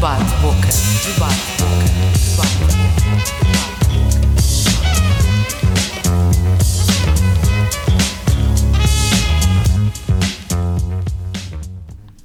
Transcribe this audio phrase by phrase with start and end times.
[0.00, 0.68] Debate Boca.
[1.04, 1.84] Debate Boca.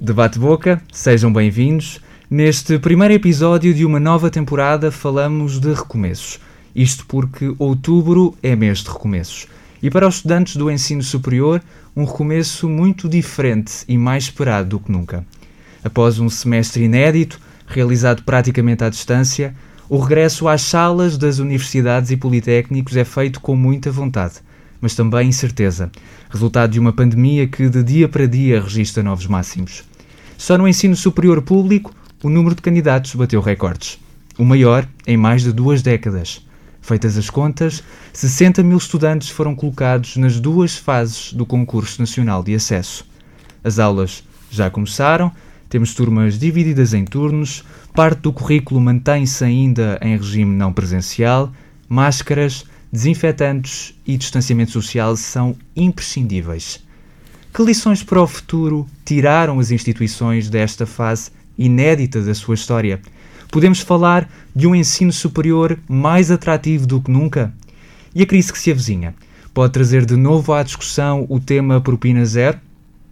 [0.00, 2.00] Debate Boca, sejam bem-vindos.
[2.30, 6.40] Neste primeiro episódio de uma nova temporada falamos de recomeços.
[6.74, 9.48] Isto porque outubro é mês de recomeços.
[9.82, 11.62] E para os estudantes do ensino superior,
[11.94, 15.26] um recomeço muito diferente e mais esperado do que nunca.
[15.84, 19.54] Após um semestre inédito, realizado praticamente à distância,
[19.88, 24.34] o regresso às salas das universidades e politécnicos é feito com muita vontade,
[24.80, 25.90] mas também incerteza,
[26.28, 29.84] resultado de uma pandemia que de dia para dia registra novos máximos.
[30.36, 33.98] Só no ensino superior público, o número de candidatos bateu recordes,
[34.38, 36.44] o maior em mais de duas décadas.
[36.80, 42.54] Feitas as contas, 60 mil estudantes foram colocados nas duas fases do concurso nacional de
[42.54, 43.04] acesso.
[43.64, 45.32] As aulas já começaram,
[45.76, 51.52] temos turmas divididas em turnos, parte do currículo mantém-se ainda em regime não presencial,
[51.86, 56.82] máscaras, desinfetantes e distanciamento social são imprescindíveis.
[57.52, 62.98] Que lições para o futuro tiraram as instituições desta fase inédita da sua história?
[63.52, 67.52] Podemos falar de um ensino superior mais atrativo do que nunca?
[68.14, 69.14] E a crise que se avizinha
[69.52, 72.65] pode trazer de novo à discussão o tema propina zero?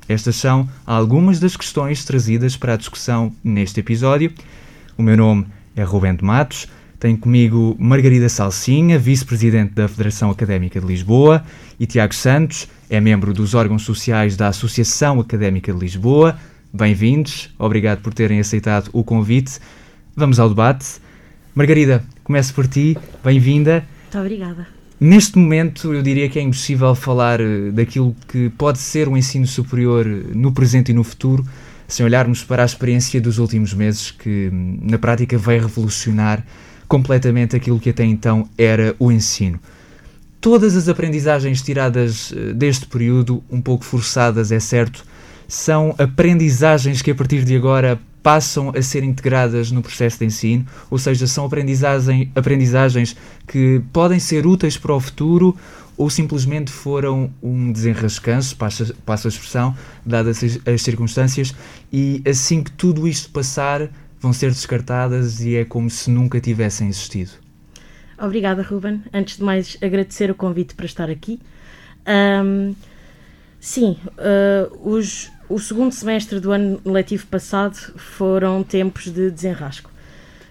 [0.09, 4.33] Estas são algumas das questões trazidas para a discussão neste episódio.
[4.97, 6.69] O meu nome é Rubén de Matos.
[7.01, 11.45] Tenho comigo Margarida Salsinha, vice-presidente da Federação Académica de Lisboa,
[11.79, 16.39] e Tiago Santos, é membro dos órgãos sociais da Associação Académica de Lisboa.
[16.73, 19.59] Bem-vindos, obrigado por terem aceitado o convite.
[20.17, 20.87] Vamos ao debate.
[21.55, 23.85] Margarida, começo por ti, bem-vinda.
[24.05, 24.74] Muito obrigada.
[25.01, 29.47] Neste momento, eu diria que é impossível falar eh, daquilo que pode ser o ensino
[29.47, 31.45] superior eh, no presente e no futuro,
[31.89, 36.47] sem olharmos para a experiência dos últimos meses, que hum, na prática vai revolucionar
[36.87, 39.59] completamente aquilo que até então era o ensino.
[40.41, 45.05] Todas as aprendizagens tiradas eh, deste período, um pouco forçadas, é certo,
[45.55, 50.67] são aprendizagens que a partir de agora passam a ser integradas no processo de ensino,
[50.91, 53.17] ou seja, são aprendizagem, aprendizagens
[53.47, 55.57] que podem ser úteis para o futuro
[55.97, 61.55] ou simplesmente foram um desenrascanço, passa, passa a expressão, dadas as, as circunstâncias,
[61.93, 63.89] e assim que tudo isto passar,
[64.19, 67.31] vão ser descartadas e é como se nunca tivessem existido.
[68.19, 69.03] Obrigada, Ruben.
[69.13, 71.39] Antes de mais, agradecer o convite para estar aqui.
[72.09, 72.75] Um,
[73.61, 79.91] sim, uh, os, o segundo semestre do ano letivo passado foram tempos de desenrasco.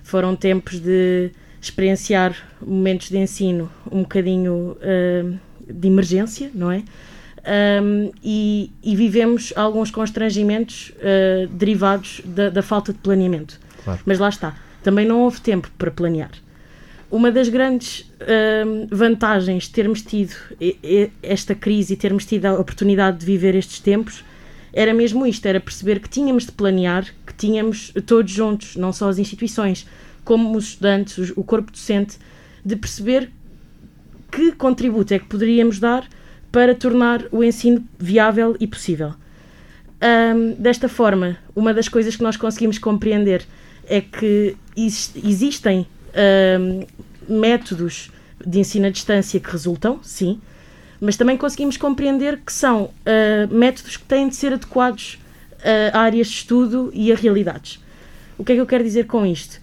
[0.04, 1.32] Foram tempos de
[1.62, 6.84] experienciar momentos de ensino um bocadinho uh, de emergência, não é?
[7.82, 13.60] Um, e, e, vivemos alguns constrangimentos uh, derivados da, da, falta de planeamento.
[13.84, 14.00] Claro.
[14.06, 16.32] Mas lá está, também não houve tempo para planear.
[17.12, 18.10] Uma das grandes
[18.66, 20.34] um, vantagens de termos tido
[21.22, 24.24] esta crise e termos tido a oportunidade de viver estes tempos
[24.74, 29.08] era mesmo isto: era perceber que tínhamos de planear, que tínhamos todos juntos, não só
[29.08, 29.88] as instituições,
[30.26, 32.18] como os estudantes, o corpo docente,
[32.66, 33.32] de perceber
[34.32, 36.08] que contributo é que poderíamos dar
[36.52, 39.14] para tornar o ensino viável e possível.
[40.02, 43.46] Um, desta forma, uma das coisas que nós conseguimos compreender
[43.88, 45.88] é que existem
[46.60, 46.86] um,
[47.28, 48.12] métodos
[48.46, 50.42] de ensino à distância que resultam, sim,
[51.04, 55.20] mas também conseguimos compreender que são uh, métodos que têm de ser adequados
[55.60, 57.84] uh, a áreas de estudo e a realidades.
[58.38, 59.60] O que é que eu quero dizer com isto?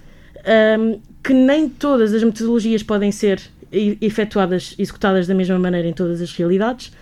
[0.79, 3.41] Um, que nem todas as metodologias podem ser
[3.73, 6.93] efetuadas, executadas da mesma maneira em todas as realidades.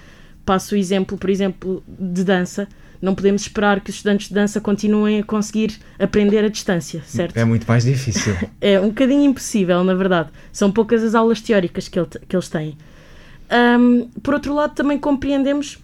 [0.44, 2.68] Passo o exemplo, por exemplo, de dança.
[3.02, 7.36] Não podemos esperar que os estudantes de dança continuem a conseguir aprender à distância, certo?
[7.36, 8.36] É muito mais difícil.
[8.60, 10.30] é um bocadinho impossível, na verdade.
[10.52, 12.76] São poucas as aulas teóricas que, ele, que eles têm.
[13.50, 15.78] Um, por outro lado, também compreendemos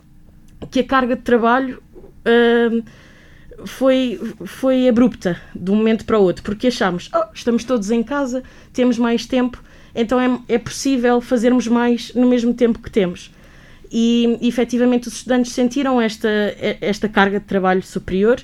[0.71, 1.83] que a carga de trabalho
[2.27, 2.83] um,
[3.67, 8.03] foi, foi abrupta de um momento para o outro, porque achámos, oh, estamos todos em
[8.03, 8.43] casa,
[8.73, 9.62] temos mais tempo,
[9.94, 13.31] então é, é possível fazermos mais no mesmo tempo que temos.
[13.91, 16.29] E, efetivamente os estudantes sentiram esta,
[16.81, 18.41] esta carga de trabalho superior.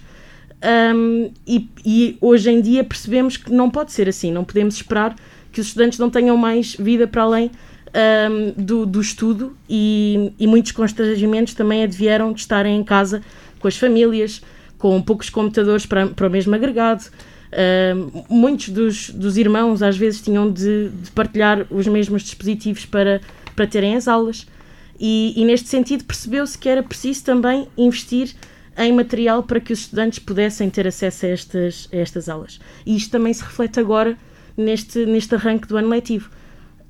[0.94, 5.16] Um, e, e hoje em dia percebemos que não pode ser assim, não podemos esperar
[5.50, 7.50] que os estudantes não tenham mais vida para além
[7.94, 13.22] um, do, do estudo e, e muitos constrangimentos também advieram de estarem em casa
[13.58, 14.40] com as famílias,
[14.78, 17.04] com poucos computadores para, para o mesmo agregado.
[17.50, 23.20] Uh, muitos dos, dos irmãos às vezes tinham de, de, partilhar os mesmos dispositivos para,
[23.56, 24.46] para terem as aulas,
[24.98, 28.34] e, e neste sentido percebeu-se que era preciso também investir
[28.78, 32.60] em material para que os estudantes pudessem ter acesso a estas, a estas aulas.
[32.86, 34.16] E isto também se reflete agora
[34.56, 36.30] neste, neste arranque do ano letivo.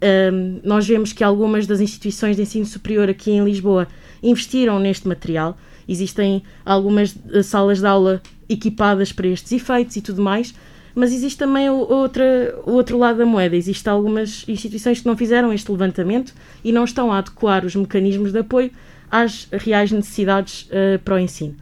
[0.03, 3.87] Um, nós vemos que algumas das instituições de ensino superior aqui em Lisboa
[4.23, 5.59] investiram neste material.
[5.87, 10.55] Existem algumas eh, salas de aula equipadas para estes efeitos e tudo mais,
[10.95, 13.57] mas existe também o, outra, outro lado da moeda.
[13.57, 16.33] Existem algumas instituições que não fizeram este levantamento
[16.65, 18.71] e não estão a adequar os mecanismos de apoio
[19.11, 21.57] às reais necessidades uh, para o ensino.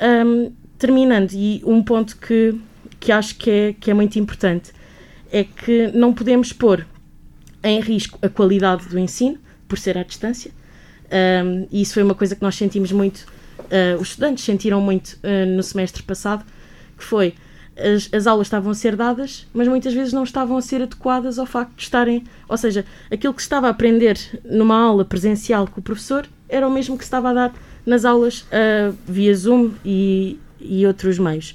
[0.00, 2.54] Um, terminando, e um ponto que,
[3.00, 4.72] que acho que é, que é muito importante
[5.30, 6.86] é que não podemos pôr
[7.62, 10.50] em risco a qualidade do ensino por ser à distância.
[11.08, 13.26] Um, e isso foi uma coisa que nós sentimos muito,
[13.58, 16.44] uh, os estudantes sentiram muito uh, no semestre passado,
[16.96, 17.34] que foi
[17.76, 21.38] as, as, aulas estavam a ser dadas, mas muitas vezes não estavam a ser adequadas
[21.38, 25.66] ao facto de estarem, ou seja, aquilo que se estava a aprender numa aula presencial
[25.66, 27.54] com o professor era o mesmo que se estava a dar
[27.86, 31.54] nas aulas uh, via Zoom e, e outros meios.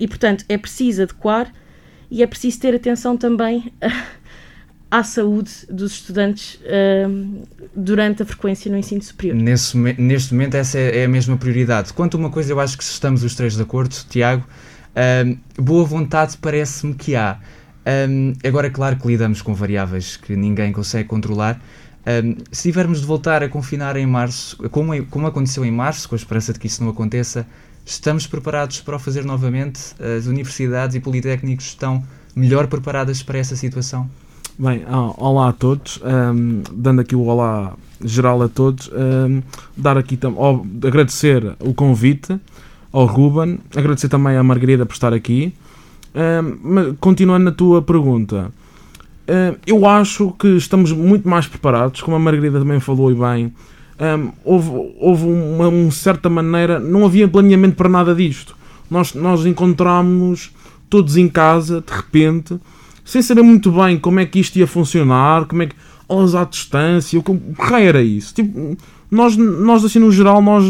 [0.00, 1.52] e portanto é preciso adequar
[2.10, 3.72] e é preciso ter atenção também
[4.90, 7.46] à saúde dos estudantes uh,
[7.76, 9.36] durante a frequência no ensino superior.
[9.36, 11.92] Nesse, neste momento, essa é, é a mesma prioridade.
[11.92, 15.84] Quanto a uma coisa, eu acho que estamos os três de acordo, Tiago, uh, boa
[15.84, 17.38] vontade parece-me que há.
[17.86, 21.60] Um, agora, é claro que lidamos com variáveis que ninguém consegue controlar.
[22.06, 26.14] Um, se tivermos de voltar a confinar em março, como, como aconteceu em março, com
[26.14, 27.46] a esperança de que isso não aconteça,
[27.86, 29.94] estamos preparados para o fazer novamente?
[30.18, 32.04] As universidades e politécnicos estão
[32.34, 34.10] melhor preparadas para essa situação?
[34.62, 34.84] Bem,
[35.16, 37.72] olá a todos, um, dando aqui o olá
[38.04, 39.40] geral a todos, um,
[39.74, 42.38] dar aqui oh, agradecer o convite
[42.92, 45.54] ao Ruben, agradecer também à Margarida por estar aqui.
[46.14, 48.52] Um, continuando na tua pergunta,
[49.66, 53.54] eu acho que estamos muito mais preparados, como a Margarida também falou e bem.
[54.44, 54.68] houve,
[55.00, 58.54] houve uma, uma, certa maneira, não havia planeamento para nada disto.
[58.90, 60.50] Nós, nós encontramos
[60.90, 62.60] todos em casa, de repente,
[63.04, 65.76] sem saber muito bem como é que isto ia funcionar, como é que
[66.08, 68.34] aulas à distância, o que era isso?
[68.34, 68.76] Tipo,
[69.10, 70.64] nós, nós, assim, no geral, nós,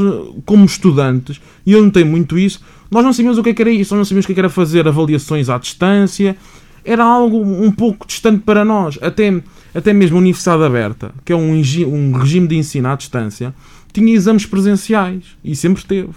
[0.44, 2.60] como estudantes, e eu notei muito isso,
[2.90, 4.34] nós não sabíamos o que, é que era isso, nós não sabíamos o que, é
[4.34, 6.36] que era fazer avaliações à distância,
[6.84, 8.98] era algo um pouco distante para nós.
[9.02, 9.42] Até,
[9.74, 13.54] até mesmo a Universidade Aberta, que é um, um regime de ensino à distância,
[13.92, 16.10] tinha exames presenciais, e sempre teve.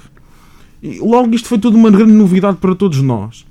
[0.81, 3.45] E logo isto foi tudo uma grande novidade para todos nós.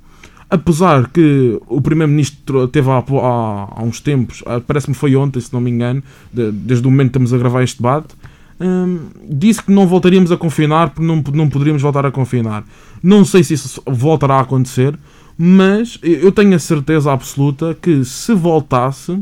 [0.49, 5.51] Apesar que o Primeiro-Ministro teve há, há, há, uns tempos, ah, parece-me foi ontem, se
[5.51, 8.13] não me engano, de, desde o momento que estamos a gravar este debate,
[8.59, 8.99] hum,
[9.29, 12.63] disse que não voltaríamos a confinar porque não, não poderíamos voltar a confinar.
[13.01, 14.97] Não sei se isso voltará a acontecer,
[15.37, 19.19] mas eu tenho a certeza absoluta que se voltasse,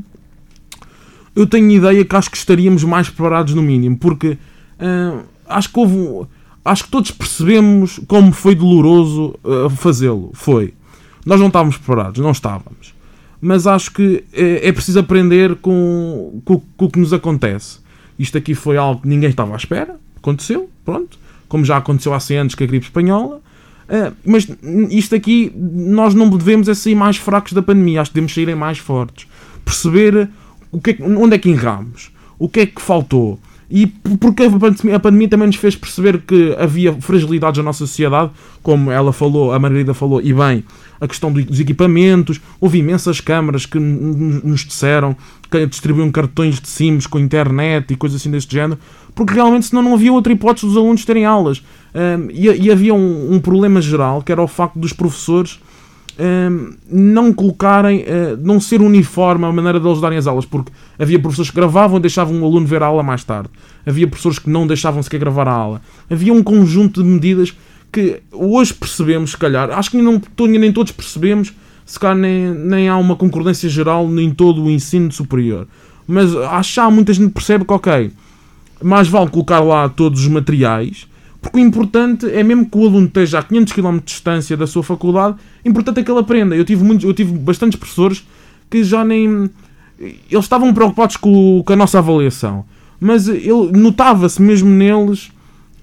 [1.35, 4.37] eu tenho ideia que acho que estaríamos mais preparados no mínimo, porque
[4.79, 6.27] hum, acho que houve.
[6.63, 10.29] Acho que todos percebemos como foi doloroso uh, fazê-lo.
[10.33, 10.75] Foi.
[11.25, 12.93] Nós não estávamos preparados, não estávamos.
[13.39, 17.79] Mas acho que é, é preciso aprender com, com, com, o que nos acontece.
[18.17, 21.17] Isto aqui foi algo que ninguém estava à espera, aconteceu, pronto.
[21.47, 23.41] Como já aconteceu há 100 anos com a gripe espanhola.
[23.89, 24.47] Uh, mas
[24.89, 28.55] isto aqui, nós não devemos é sair mais fracos da pandemia, acho que devemos sair
[28.55, 29.27] mais fortes.
[29.65, 30.29] Perceber
[30.71, 33.37] o que é, onde é que erramos, o que é que faltou.
[33.71, 33.87] E
[34.19, 34.43] porque
[34.93, 38.31] a pandemia também nos fez perceber que havia fragilidades na nossa sociedade,
[38.61, 40.63] como ela falou, a Margarida falou, e bem,
[40.99, 45.15] a questão dos equipamentos, houve imensas câmaras que nos disseram
[45.49, 48.79] que distribuíam cartões de SIMs com internet e coisas assim deste género,
[49.15, 51.63] porque realmente senão não havia outra hipótese dos alunos terem aulas.
[52.33, 55.59] E, havia um, problema geral, que era o facto dos professores
[56.89, 61.49] não colocarem, uh, não ser uniforme a maneira deles darem as aulas, porque havia professores
[61.49, 63.49] que gravavam e deixavam o aluno ver a aula mais tarde.
[63.85, 65.81] Havia professores que não deixavam sequer gravar a aula.
[66.09, 67.55] Havia um conjunto de medidas
[67.91, 71.53] que hoje percebemos, se calhar, acho que não, nem todos percebemos,
[71.85, 75.67] se calhar nem, nem há uma concordância geral em todo o ensino superior.
[76.07, 78.11] Mas acho que há muita gente que percebe que, ok,
[78.81, 81.07] mais vale colocar lá todos os materiais,
[81.41, 84.67] porque o importante é mesmo que o aluno esteja a 500 km de distância da
[84.67, 86.55] sua faculdade, importante é que ele aprenda.
[86.55, 88.25] Eu tive, muitos, eu tive bastantes professores
[88.69, 89.49] que já nem.
[89.99, 92.65] Eles estavam preocupados com, com a nossa avaliação,
[92.99, 93.27] mas
[93.73, 95.31] notava-se mesmo neles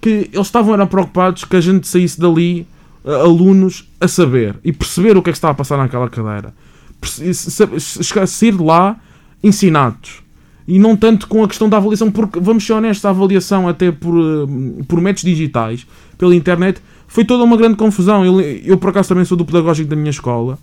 [0.01, 2.67] que eles estavam era preocupados que a gente saísse dali,
[3.05, 6.55] uh, alunos, a saber e perceber o que é que estava a passar naquela cadeira.
[7.03, 8.97] Sair de lá
[9.43, 10.23] ensinados.
[10.69, 13.91] E não tanto com a questão da avaliação, porque, vamos ser honestos, a avaliação até
[13.91, 15.87] por, uh, por métodos digitais,
[16.19, 18.23] pela internet, foi toda uma grande confusão.
[18.23, 20.59] Eu, eu, por acaso, também sou do pedagógico da minha escola.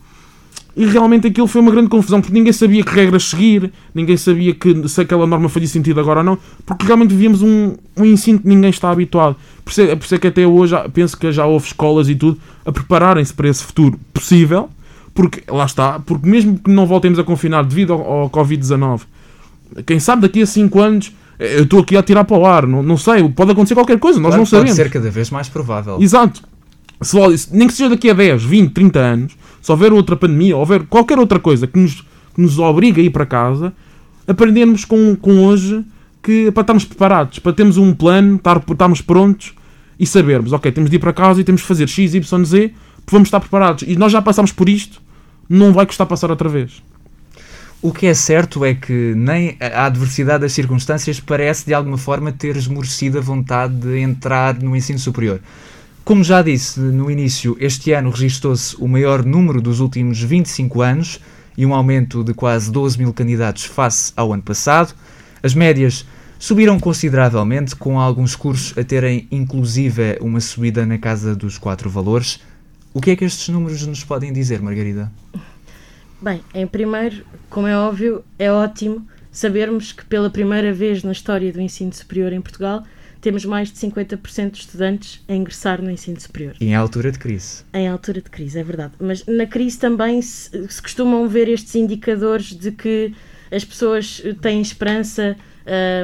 [0.77, 4.53] E realmente aquilo foi uma grande confusão, porque ninguém sabia que regras seguir, ninguém sabia
[4.53, 8.37] que, se aquela norma fazia sentido agora ou não, porque realmente vivíamos um, um ensino
[8.37, 9.35] que ninguém está habituado.
[9.63, 12.15] Por isso, é, por isso é que até hoje penso que já houve escolas e
[12.15, 14.69] tudo a prepararem-se para esse futuro possível,
[15.15, 19.03] porque lá está, porque mesmo que não voltemos a confinar devido ao, ao Covid-19,
[19.85, 22.65] quem sabe daqui a 5 anos, eh, eu estou aqui a tirar para o ar,
[22.67, 24.75] não, não sei, pode acontecer qualquer coisa, nós Claro, não pode sabemos.
[24.75, 25.97] ser cada vez mais provável.
[26.01, 26.41] Exato.
[27.01, 27.17] Se,
[27.51, 31.19] nem que seja daqui a 10, 20, 30 anos, se houver outra pandemia, houver qualquer
[31.19, 31.95] outra coisa que nos,
[32.33, 33.73] que nos obriga a ir para casa,
[34.27, 35.83] aprendermos com, com hoje
[36.23, 39.53] que para estarmos preparados, para termos um plano, estar, estarmos prontos
[39.99, 42.73] e sabermos, ok, temos de ir para casa e temos de fazer X, Y, Z,
[43.11, 43.83] vamos estar preparados.
[43.87, 44.99] E nós já passámos por isto,
[45.47, 46.81] não vai custar passar outra vez.
[47.85, 52.31] O que é certo é que nem a adversidade das circunstâncias parece de alguma forma
[52.31, 55.39] ter esmorecido a vontade de entrar no ensino superior.
[56.03, 61.19] Como já disse no início, este ano registou-se o maior número dos últimos 25 anos
[61.55, 64.95] e um aumento de quase 12 mil candidatos face ao ano passado.
[65.43, 66.07] As médias
[66.39, 72.39] subiram consideravelmente, com alguns cursos a terem inclusive uma subida na casa dos quatro valores.
[72.91, 75.11] O que é que estes números nos podem dizer, Margarida?
[76.21, 81.51] Bem, em primeiro, como é óbvio, é ótimo sabermos que pela primeira vez na história
[81.51, 82.83] do ensino superior em Portugal
[83.19, 86.55] temos mais de 50% de estudantes a ingressar no ensino superior.
[86.61, 87.63] E em altura de crise.
[87.73, 88.93] Em altura de crise, é verdade.
[88.99, 93.13] Mas na crise também se, se costumam ver estes indicadores de que
[93.51, 95.35] as pessoas têm esperança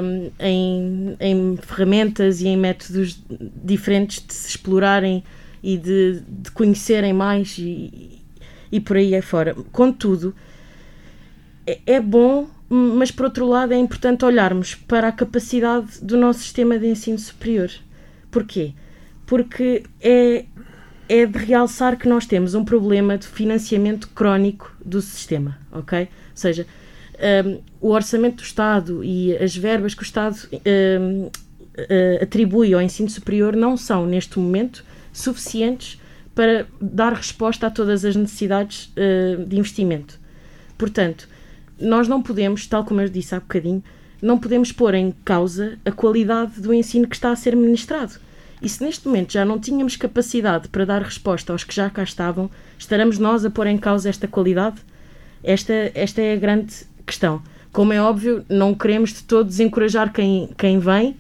[0.03, 3.23] hum, em, em ferramentas e em métodos
[3.63, 5.23] diferentes de se explorarem
[5.61, 8.20] e de, de conhecerem mais e,
[8.71, 9.55] e por aí é fora.
[9.71, 10.33] Contudo,
[11.65, 16.39] é, é bom, mas por outro lado é importante olharmos para a capacidade do nosso
[16.39, 17.69] sistema de ensino superior.
[18.29, 18.73] Porquê?
[19.25, 20.45] Porque é,
[21.09, 26.01] é de realçar que nós temos um problema de financiamento crónico do sistema, ok?
[26.01, 26.65] Ou seja,
[27.45, 32.81] um, o orçamento do Estado e as verbas que o Estado um, uh, atribui ao
[32.81, 36.00] ensino superior não são, neste momento, suficientes
[36.33, 40.19] para dar resposta a todas as necessidades uh, de investimento.
[40.77, 41.27] Portanto,
[41.79, 43.83] nós não podemos, tal como eu disse há bocadinho,
[44.21, 48.13] não podemos pôr em causa a qualidade do ensino que está a ser ministrado.
[48.61, 52.03] E se neste momento já não tínhamos capacidade para dar resposta aos que já cá
[52.03, 54.77] estavam, estaremos nós a pôr em causa esta qualidade?
[55.43, 57.41] Esta, esta é a grande questão.
[57.71, 61.15] Como é óbvio, não queremos de todo desencorajar quem, quem vem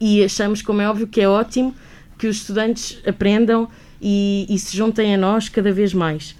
[0.00, 1.72] e achamos, como é óbvio, que é ótimo
[2.18, 3.68] que os estudantes aprendam
[4.00, 6.36] e, e se juntem a nós cada vez mais.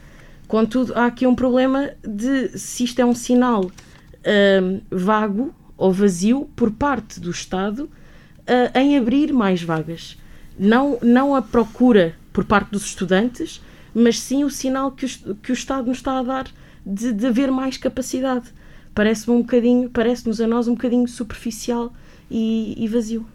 [0.49, 6.49] Contudo, há aqui um problema de se isto é um sinal hum, vago ou vazio
[6.55, 10.17] por parte do Estado uh, em abrir mais vagas.
[10.59, 13.61] Não, não a procura por parte dos estudantes,
[13.95, 16.47] mas sim o sinal que o, que o Estado nos está a dar
[16.85, 18.47] de, de haver mais capacidade.
[18.95, 21.93] Parece-me um bocadinho, parece-nos a nós um bocadinho superficial
[22.31, 23.27] e, e vazio.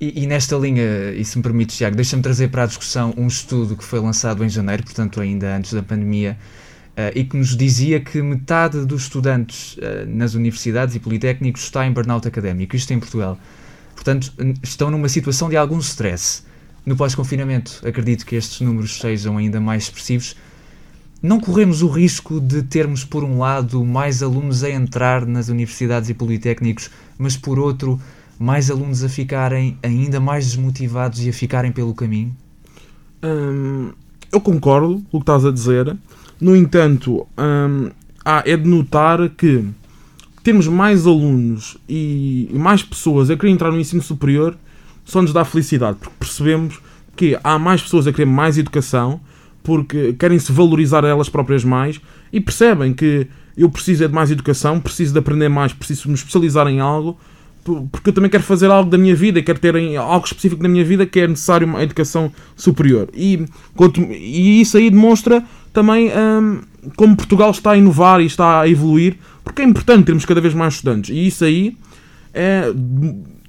[0.00, 3.26] E, e, nesta linha, e se me permites, Tiago, deixa-me trazer para a discussão um
[3.26, 6.36] estudo que foi lançado em janeiro, portanto, ainda antes da pandemia,
[6.96, 11.86] uh, e que nos dizia que metade dos estudantes uh, nas universidades e politécnicos está
[11.86, 13.38] em burnout académico, isto em Portugal.
[13.94, 14.32] Portanto,
[14.62, 16.42] estão numa situação de algum stress.
[16.84, 20.36] No pós-confinamento, acredito que estes números sejam ainda mais expressivos.
[21.22, 26.10] Não corremos o risco de termos, por um lado, mais alunos a entrar nas universidades
[26.10, 27.98] e politécnicos, mas por outro,
[28.38, 32.34] mais alunos a ficarem ainda mais desmotivados e a ficarem pelo caminho?
[33.22, 33.92] Hum,
[34.32, 35.96] eu concordo com o que estás a dizer.
[36.40, 37.90] No entanto, hum,
[38.44, 39.64] é de notar que
[40.42, 44.56] temos mais alunos e, mais pessoas a querer entrar no ensino superior
[45.04, 46.80] só nos dá felicidade, porque percebemos
[47.16, 49.20] que há mais pessoas a querer mais educação,
[49.62, 52.00] porque querem se valorizar elas próprias mais
[52.32, 53.26] e percebem que
[53.56, 57.18] eu preciso é de mais educação, preciso de aprender mais, preciso me especializar em algo,
[57.90, 60.84] porque eu também quero fazer algo da minha vida, quero ter algo específico da minha
[60.84, 63.08] vida que é necessário uma educação superior.
[63.14, 63.46] E,
[64.10, 65.42] e isso aí demonstra
[65.72, 66.60] também hum,
[66.96, 70.54] como Portugal está a inovar e está a evoluir, porque é importante termos cada vez
[70.54, 71.10] mais estudantes.
[71.10, 71.76] E isso aí
[72.34, 72.72] é,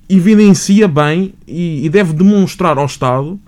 [0.07, 3.39] evidencia bem e, e, deve demonstrar ao Estado,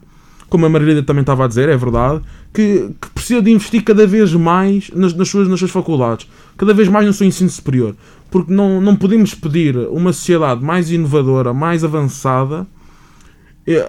[0.50, 2.21] como a Margarida também estava a dizer, é verdade,
[2.53, 6.74] que, que precisa de investir cada vez mais nas, nas, suas, nas suas faculdades, cada
[6.74, 7.95] vez mais no seu ensino superior.
[8.29, 12.67] Porque não, não podemos pedir uma sociedade mais inovadora, mais avançada,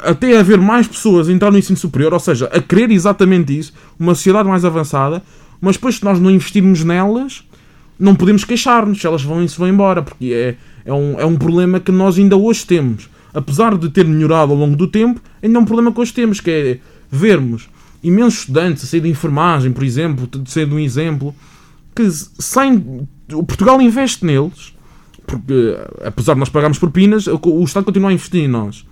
[0.03, 3.73] até haver mais pessoas a entrar no ensino superior, ou seja, a querer exatamente isso,
[3.99, 5.23] uma sociedade mais avançada,
[5.61, 7.45] mas depois se nós não investirmos nelas,
[7.99, 11.81] não podemos queixar-nos, elas vão se vão embora, porque é, é, um, é um problema
[11.81, 13.09] que nós ainda hoje temos.
[13.35, 16.41] Apesar de ter melhorado ao longo do tempo, ainda é um problema que hoje temos,
[16.41, 16.79] que é
[17.11, 17.69] vermos
[18.03, 21.35] imensos estudantes a sair de enfermagem, por exemplo, de um exemplo,
[21.99, 24.73] que sem, o Portugal investe neles,
[25.27, 28.87] porque apesar de nós pagarmos propinas, o, o Estado continua a investir em nós.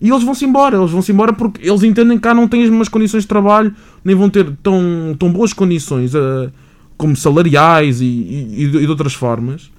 [0.00, 2.70] E eles vão-se embora, eles vão-se embora porque eles entendem que cá não têm as
[2.70, 6.52] mesmas condições de trabalho, nem vão ter tão, tão boas condições uh,
[6.96, 9.70] como salariais e, e, e, de outras formas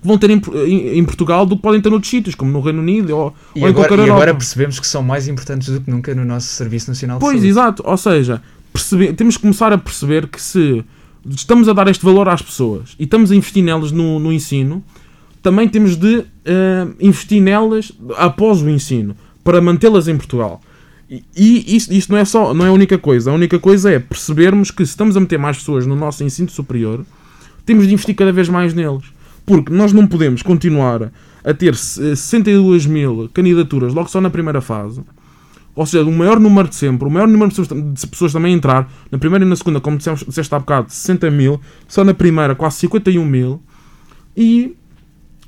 [0.00, 2.60] que vão ter em, em, em, Portugal do que podem ter noutros sítios, como no
[2.60, 4.14] Reino Unido ou, e ou agora, em qualquer E Europa.
[4.14, 7.36] agora percebemos que são mais importantes do que nunca no nosso Serviço Nacional de Pois,
[7.36, 7.48] Saúde.
[7.48, 7.82] exato.
[7.86, 10.84] Ou seja, percebe, temos que começar a perceber que se
[11.30, 14.82] estamos a dar este valor às pessoas e estamos a investir nelas no, no ensino,
[15.42, 16.24] também temos de uh,
[17.00, 20.60] investir nelas após o ensino, para mantê-las em Portugal.
[21.08, 23.30] E, e isso, isso não é só, não é a única coisa.
[23.30, 26.50] A única coisa é percebermos que se estamos a meter mais pessoas no nosso ensino
[26.50, 27.04] superior,
[27.64, 29.04] temos de investir cada vez mais neles.
[29.44, 31.12] Porque nós não podemos continuar
[31.44, 35.00] a ter 62 mil candidaturas logo só na primeira fase.
[35.76, 38.54] Ou seja, o maior número de sempre, o maior número de pessoas, de pessoas também
[38.54, 42.14] entrar, na primeira e na segunda, como dissemos, disseste há bocado, 60 mil, só na
[42.14, 43.62] primeira quase 51 mil,
[44.34, 44.74] e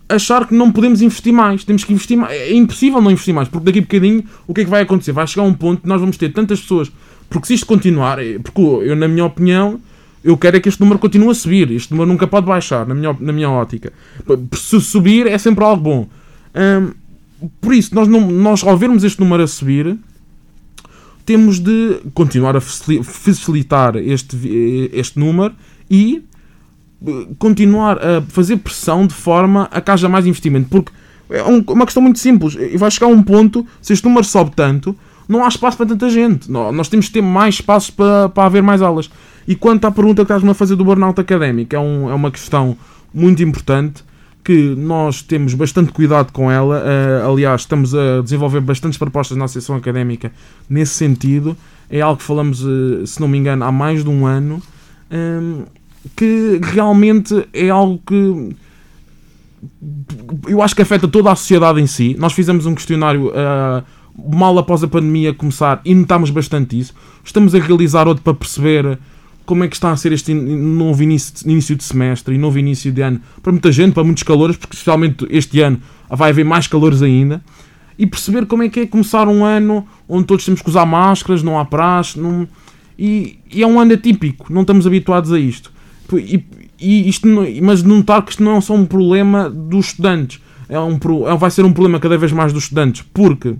[0.07, 3.49] achar que não podemos investir mais, temos que investir mais, é impossível não investir mais,
[3.49, 5.13] porque daqui a bocadinho o que é que vai acontecer?
[5.13, 6.93] Vai chegar um ponto que nós vamos ter tantas pessoas,
[7.31, 9.81] porque se isto continuar, porque eu, na minha opinião,
[10.23, 11.71] eu quero é que este número continue a subir.
[11.71, 13.93] Este número nunca pode baixar, na minha, na minha ótica.
[14.53, 16.09] Se subir, é sempre algo bom.
[16.55, 16.93] Hum,
[17.61, 19.97] por isso, nós, não, nós, ao vermos este número a subir,
[21.29, 25.55] temos de continuar a facilitar este, este número
[25.91, 26.25] e
[27.39, 30.71] continuar a fazer pressão de forma a que haja mais investimento.
[30.71, 30.91] Porque
[31.29, 32.57] é uma questão muito simples.
[32.59, 34.97] E vai chegar um ponto, se este número sobe tanto,
[35.29, 36.51] não há espaço para tanta gente.
[36.51, 39.11] Nós temos de ter mais espaços para, para haver mais aulas.
[39.47, 42.31] E quanto à pergunta que estás-me a fazer do burnout académico, é, um, é uma
[42.31, 42.75] questão
[43.13, 44.03] muito importante
[44.49, 46.83] que nós temos bastante cuidado com ela.
[46.83, 50.33] Uh, aliás, estamos a desenvolver bastantes propostas na Associação Académica
[50.71, 51.55] nesse sentido.
[51.91, 54.63] É algo que falamos, uh, se não me engano, há mais de um ano.
[55.13, 55.65] Um,
[56.17, 58.57] que realmente é algo que
[60.47, 62.17] eu acho que afeta toda a sociedade em si.
[62.19, 63.85] Nós fizemos um questionário uh,
[64.35, 66.95] mal após a pandemia começar e notámos bastante isso.
[67.23, 68.99] Estamos a realizar outro para perceber
[69.49, 72.93] como é que está a ser este novo início, início de semestre e novo início
[72.93, 75.81] de ano para muita gente, para muitos calores, porque especialmente este ano
[76.11, 77.43] vai haver mais calores ainda.
[77.99, 81.43] E perceber como é que é começar um ano onde todos temos que usar máscaras,
[81.43, 82.47] não há praxe, não...
[82.99, 85.73] E, e é um ano atípico, não estamos habituados a isto.
[86.13, 86.45] E,
[86.79, 90.79] e isto não, mas notar que isto não é só um problema dos estudantes, é
[90.79, 90.99] um,
[91.39, 93.57] vai ser um problema cada vez mais dos estudantes, porque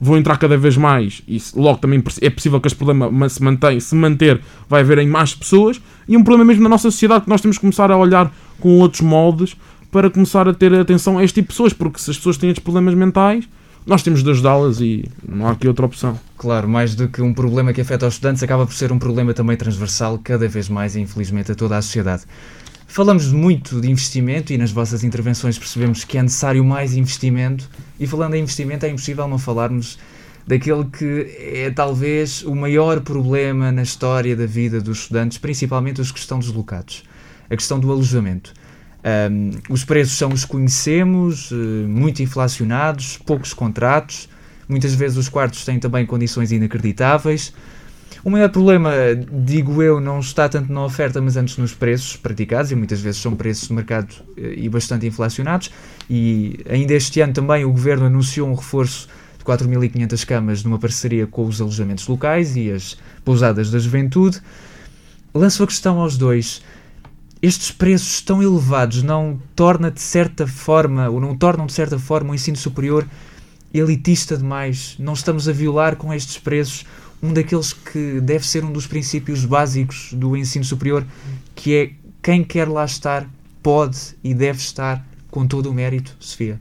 [0.00, 3.80] vão entrar cada vez mais e logo também é possível que este problema se, mantém,
[3.80, 7.30] se manter, vai haver em mais pessoas e um problema mesmo na nossa sociedade que
[7.30, 9.56] nós temos que começar a olhar com outros moldes
[9.90, 12.50] para começar a ter atenção a este tipo de pessoas, porque se as pessoas têm
[12.50, 13.48] estes problemas mentais,
[13.86, 16.18] nós temos de ajudá-las e não há aqui outra opção.
[16.36, 19.32] Claro, mais do que um problema que afeta os estudantes, acaba por ser um problema
[19.32, 22.24] também transversal, cada vez mais, infelizmente, a toda a sociedade.
[22.86, 27.68] Falamos muito de investimento e nas vossas intervenções percebemos que é necessário mais investimento.
[27.98, 29.98] E falando em investimento, é impossível não falarmos
[30.46, 36.12] daquele que é talvez o maior problema na história da vida dos estudantes, principalmente os
[36.12, 37.02] que estão deslocados:
[37.50, 38.54] a questão do alojamento.
[39.30, 41.50] Um, os preços são os que conhecemos,
[41.88, 44.28] muito inflacionados, poucos contratos,
[44.68, 47.52] muitas vezes os quartos têm também condições inacreditáveis.
[48.24, 48.92] O maior problema,
[49.44, 53.20] digo eu, não está tanto na oferta, mas antes nos preços praticados, e muitas vezes
[53.20, 55.70] são preços de mercado e bastante inflacionados.
[56.08, 61.26] E ainda este ano também o Governo anunciou um reforço de 4.500 camas numa parceria
[61.26, 64.40] com os alojamentos locais e as pousadas da juventude.
[65.32, 66.62] Lanço a questão aos dois
[67.42, 72.32] estes preços tão elevados não torna de certa forma, ou não tornam de certa forma
[72.32, 73.06] o ensino superior
[73.72, 74.96] elitista demais?
[74.98, 76.84] Não estamos a violar com estes preços
[77.22, 81.06] um daqueles que deve ser um dos princípios básicos do ensino superior,
[81.54, 81.90] que é
[82.22, 83.28] quem quer lá estar
[83.62, 86.60] pode e deve estar com todo o mérito, Sofia.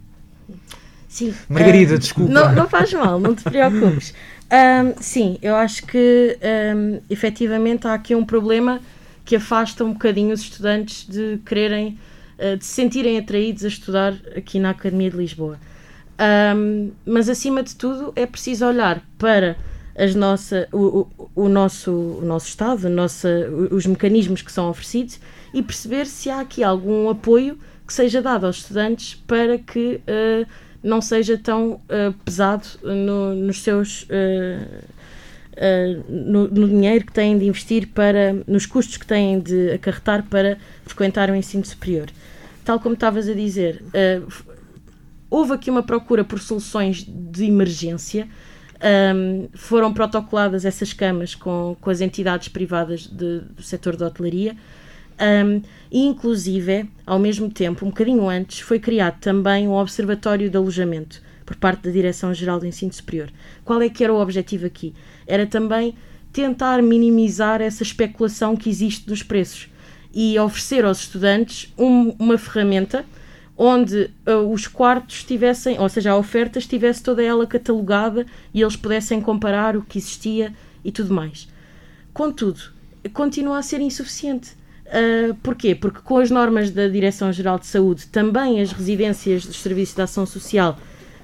[1.07, 1.33] Sim.
[1.47, 2.31] Margarida, uh, desculpa.
[2.31, 4.13] Não, não faz mal, não te preocupes.
[4.45, 6.37] Um, sim, eu acho que
[6.75, 8.79] um, efetivamente há aqui um problema
[9.23, 11.97] que afasta um bocadinho os estudantes de quererem,
[12.37, 15.57] uh, de se sentirem atraídos a estudar aqui na Academia de Lisboa.
[16.55, 19.57] Um, mas acima de tudo é preciso olhar para
[19.95, 23.29] as nossa, o, o, nosso, o nosso Estado, nossa,
[23.71, 25.19] os mecanismos que são oferecidos
[25.53, 30.45] e perceber se há aqui algum apoio que seja dado aos estudantes para que uh,
[30.83, 34.03] não seja tão uh, pesado no, nos seus.
[34.03, 34.95] Uh,
[36.09, 38.33] no, no, dinheiro que têm de investir para.
[38.45, 42.07] nos custos que têm de acarretar para frequentar o ensino superior.
[42.65, 43.81] Tal como estavas a dizer,
[45.29, 48.27] houve aqui uma procura por soluções de emergência
[48.83, 54.55] Um, foram protocoladas essas camas com, com as entidades privadas de, do setor da hotelaria.
[55.19, 60.57] Um, e, inclusive, ao mesmo tempo, um bocadinho antes, foi criado também um observatório de
[60.57, 63.29] alojamento por parte da Direção-Geral do Ensino Superior.
[63.63, 64.93] Qual é que era o objetivo aqui?
[65.25, 65.95] Era também
[66.33, 69.69] tentar minimizar essa especulação que existe dos preços
[70.13, 73.05] e oferecer aos estudantes um, uma ferramenta
[73.57, 78.75] onde uh, os quartos tivessem, ou seja, a oferta estivesse toda ela catalogada e eles
[78.75, 81.47] pudessem comparar o que existia e tudo mais.
[82.13, 82.59] Contudo,
[83.13, 84.51] continua a ser insuficiente.
[84.85, 85.73] Uh, porquê?
[85.73, 90.25] Porque com as normas da Direção-Geral de Saúde, também as residências dos Serviços de Ação
[90.25, 90.77] Social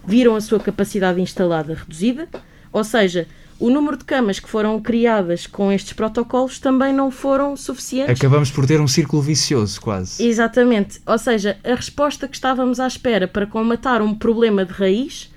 [0.06, 2.28] viram a sua capacidade instalada reduzida,
[2.74, 3.28] ou seja,
[3.62, 8.20] o número de camas que foram criadas com estes protocolos também não foram suficientes.
[8.20, 10.26] Acabamos por ter um círculo vicioso, quase.
[10.26, 11.00] Exatamente.
[11.06, 15.32] Ou seja, a resposta que estávamos à espera para comatar um problema de raiz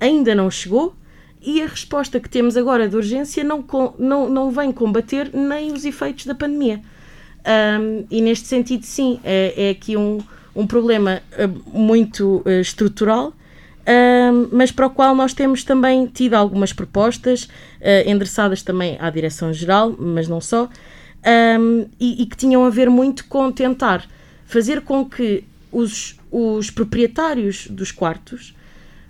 [0.00, 0.96] ainda não chegou
[1.42, 3.62] e a resposta que temos agora de urgência não,
[3.98, 6.80] não, não vem combater nem os efeitos da pandemia.
[7.46, 10.18] Um, e neste sentido, sim, é, é aqui um,
[10.54, 13.34] um problema uh, muito uh, estrutural
[14.50, 19.94] mas para o qual nós temos também tido algumas propostas, uh, endereçadas também à Direção-Geral,
[19.98, 20.68] mas não só,
[21.58, 24.06] um, e, e, que tinham a ver muito com tentar
[24.44, 28.54] fazer com que os, os proprietários dos quartos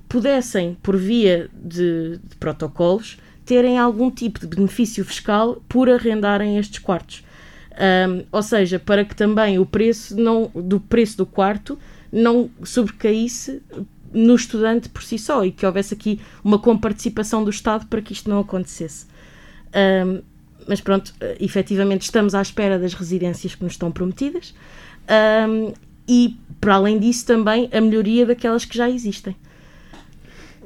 [0.08, 6.78] pudessem, por via de, de protocolos, terem algum tipo de benefício fiscal por arrendarem estes
[6.78, 7.22] quartos.
[7.72, 11.78] Um, ou seja, para que também o preço não, do preço do quarto
[12.10, 13.62] não sobrecaísse
[14.16, 18.14] no estudante por si só e que houvesse aqui uma comparticipação do Estado para que
[18.14, 19.06] isto não acontecesse.
[20.06, 20.22] Um,
[20.66, 24.52] mas pronto, eh, efetivamente estamos à espera das residências que nos estão prometidas
[25.48, 25.72] um,
[26.08, 29.36] e, para além disso, também a melhoria daquelas que já existem.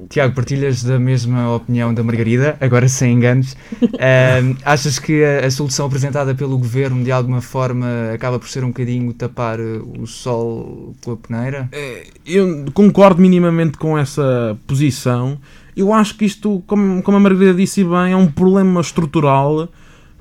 [0.08, 3.56] Tiago, partilhas da mesma opinião da Margarida, agora sem enganos.
[4.00, 8.64] Uh, achas que a, a, solução apresentada pelo governo, de alguma forma, acaba por ser
[8.64, 11.68] um bocadinho tapar eh, o sol com a peneira?
[11.70, 15.38] É, eu concordo minimamente com essa posição.
[15.76, 19.68] Eu acho que isto, como, como a Margarida disse bem, é um problema estrutural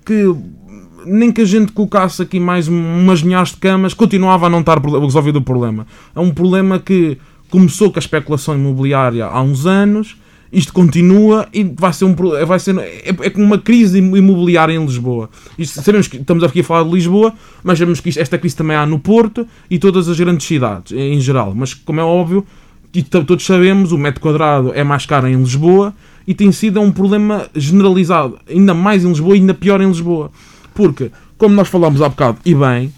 [0.06, 0.26] que
[1.06, 4.80] nem que a gente colocasse aqui mais umas milhares de camas, continuava a não estar
[4.80, 5.88] resolvido o problema.
[6.16, 7.18] É um problema que
[7.50, 10.18] começou com a especulação imobiliária há uns anos,
[10.52, 15.30] isto continua e vai ser um vai ser é, é uma crise imobiliária em Lisboa.
[15.58, 17.34] Isto, sabemos que estamos aqui a falar de Lisboa,
[17.64, 20.92] mas sabemos que isto, esta crise também há no Porto e todas as grandes cidades
[20.92, 21.54] em geral.
[21.56, 22.46] Mas como é óbvio,
[22.94, 25.94] e todos sabemos, o metro quadrado é mais caro em Lisboa
[26.28, 30.32] e tem sido um problema generalizado, ainda mais em Lisboa e ainda pior em Lisboa.
[30.74, 32.92] Porque, como nós falámos há bocado, e bem,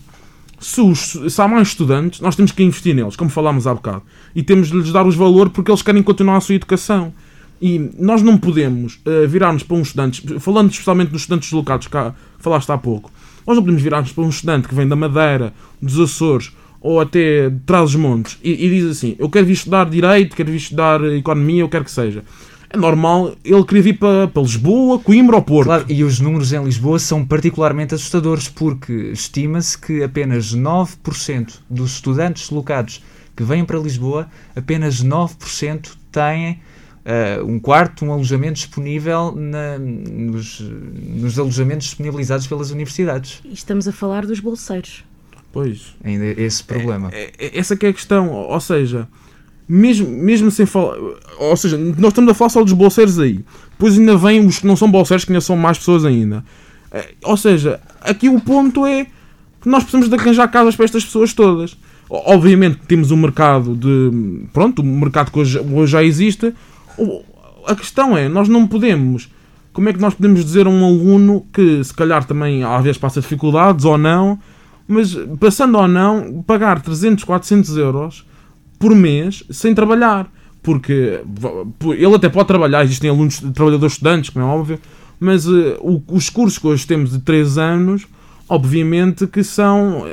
[0.62, 4.04] se, os, se há mais estudantes, nós temos que investir neles, como falámos há bocado.
[4.36, 7.12] E temos de lhes dar os valor porque eles querem continuar a sua educação.
[7.60, 11.98] E nós não podemos uh, virarmos para um estudante, falando especialmente dos estudantes deslocados que
[12.40, 13.12] falaste há pouco,
[13.46, 17.50] nós não podemos virarmos para um estudante que vem da Madeira, dos Açores ou até
[17.50, 21.62] de Trás-os-Montes e, e, diz assim: Eu quero vir estudar Direito, quero vir estudar Economia,
[21.62, 22.24] eu quero que seja
[22.74, 25.68] é normal ele querer vir para, para Lisboa, Coimbra ou Porto.
[25.68, 31.96] Claro, e os números em Lisboa são particularmente assustadores porque estima-se que apenas 9% dos
[31.96, 33.04] estudantes deslocados
[33.36, 36.62] que vêm para Lisboa, apenas 9% têm
[37.06, 43.42] uh, um quarto, um alojamento disponível na, nos, nos alojamentos disponibilizados pelas universidades.
[43.44, 45.04] E estamos a falar dos bolseiros.
[45.52, 45.96] Pois.
[46.04, 47.10] Ainda esse problema.
[47.12, 49.08] É, é, essa que é a questão, ou seja,
[49.68, 50.98] mesmo, mesmo sem falar.
[51.40, 53.40] Ou seja, nós estamos a falar só dos bolseiros aí.
[53.72, 56.44] Depois ainda vêm os que não são bolseiros, que ainda são mais pessoas ainda.
[56.92, 59.06] É, ou seja, aqui o ponto é
[59.62, 61.78] que nós precisamos de arranjar casas para estas pessoas todas.
[62.10, 64.46] Obviamente temos um mercado de.
[64.52, 66.54] Pronto, um mercado que hoje, hoje já existe.
[67.66, 69.30] A questão é, nós não podemos.
[69.72, 72.98] Como é que nós podemos dizer a um aluno que se calhar também às vezes
[72.98, 74.38] passa dificuldades ou não,
[74.86, 78.26] mas passando ou não, pagar 300, 400 euros
[78.82, 80.30] por mês sem trabalhar.
[80.62, 81.22] Porque
[81.86, 84.80] ele até pode trabalhar, existem alunos, trabalhadores estudantes, como é óbvio,
[85.20, 88.08] mas uh, os cursos que hoje temos de 3 anos,
[88.50, 90.04] obviamente que são,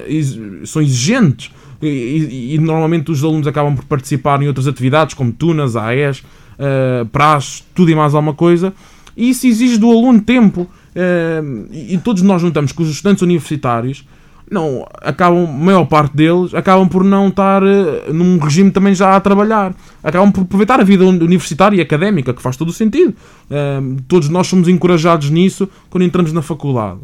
[0.65, 1.51] são exigentes.
[1.81, 6.21] E, e, e, normalmente os alunos acabam por participar em outras atividades, como Tunas, AES,
[6.21, 8.73] uh, praxe, tudo e mais alguma coisa.
[9.17, 10.63] E isso exige do aluno tempo.
[10.63, 14.05] Uh, e, e todos nós notamos que os estudantes universitários
[14.51, 19.17] não acabam, a maior parte deles acabam por não estar uh, num regime também já
[19.17, 19.75] a trabalhar.
[20.03, 23.15] Acabam por aproveitar a vida universitária e académica, que faz todo o sentido.
[23.51, 27.01] Uh, todos nós somos encorajados nisso quando entramos na faculdade.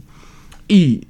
[0.68, 1.02] E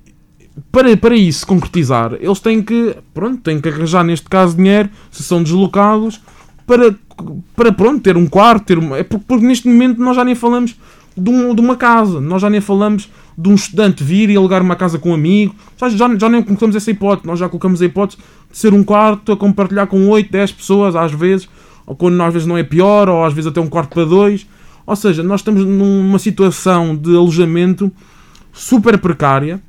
[0.70, 5.22] para, para isso concretizar, eles têm que, pronto, têm que arranjar neste caso dinheiro, se
[5.22, 6.20] são deslocados,
[6.66, 6.94] para,
[7.54, 10.34] para pronto, ter um quarto, ter uma, é porque, porque neste momento nós já nem
[10.34, 10.76] falamos
[11.16, 14.62] de, um- de uma casa, nós já nem falamos de um estudante vir e alugar
[14.62, 17.82] uma casa com um amigo, já, já, já nem colocamos essa hipótese, nós já colocamos
[17.82, 18.18] a hipótese
[18.50, 21.48] de ser um quarto a compartilhar com 8, 10 pessoas às vezes,
[21.86, 24.46] ou quando às vezes não é pior, ou às vezes até um quarto para dois.
[24.86, 27.90] Ou seja, nós estamos numa situação de alojamento
[28.52, 29.60] super precária.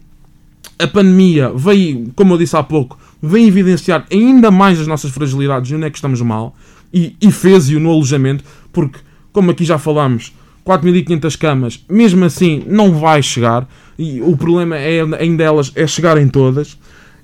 [0.78, 5.72] A pandemia veio, como eu disse há pouco, vem evidenciar ainda mais as nossas fragilidades
[5.72, 6.56] e onde é que estamos mal.
[6.94, 9.00] E, e fez-o no alojamento, porque,
[9.32, 10.34] como aqui já falámos,
[10.66, 13.68] 4.500 camas, mesmo assim, não vai chegar.
[13.98, 16.78] E o problema é, ainda elas é chegarem todas.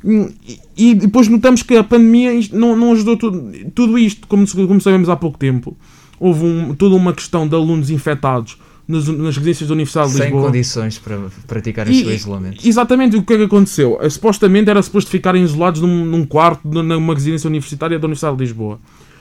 [0.04, 4.82] E, e depois notamos que a pandemia não, não ajudou tudo, tudo isto, como, como
[4.82, 5.76] sabemos há pouco tempo.
[6.20, 10.24] Houve um- toda uma questão de alunos infectados nas, nas residências da Universidade de Sem
[10.26, 10.46] Lisboa.
[10.46, 12.68] condições para praticar o seu isolamento.
[12.68, 13.98] Exatamente, o que é que aconteceu?
[14.02, 18.38] Eh, Supostamente era suposto ficarem isolados num, num quarto de- numa residência universitária da Universidade
[18.38, 18.80] de Lisboa.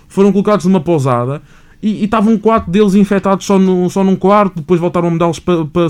[0.08, 1.40] Foram colocados numa pousada
[1.82, 5.40] e, estavam quatro deles infectados só, no, só num quarto, depois voltaram a mudá-los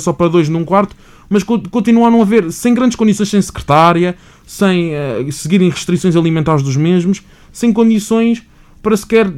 [0.00, 0.94] só para dois num quarto,
[1.28, 6.62] mas co- continuaram a haver, sem grandes condições, sem secretária, sem eh, seguirem restrições alimentares
[6.62, 7.22] dos mesmos,
[7.52, 8.42] sem condições
[8.82, 9.32] para sequer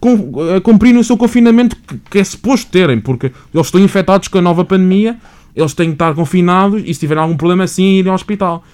[0.00, 4.28] com- eh, cumprirem o seu confinamento que, que é suposto terem, porque eles estão infectados
[4.28, 5.16] com a nova pandemia,
[5.54, 8.64] eles têm que estar confinados e se tiverem algum problema assim irem ao hospital.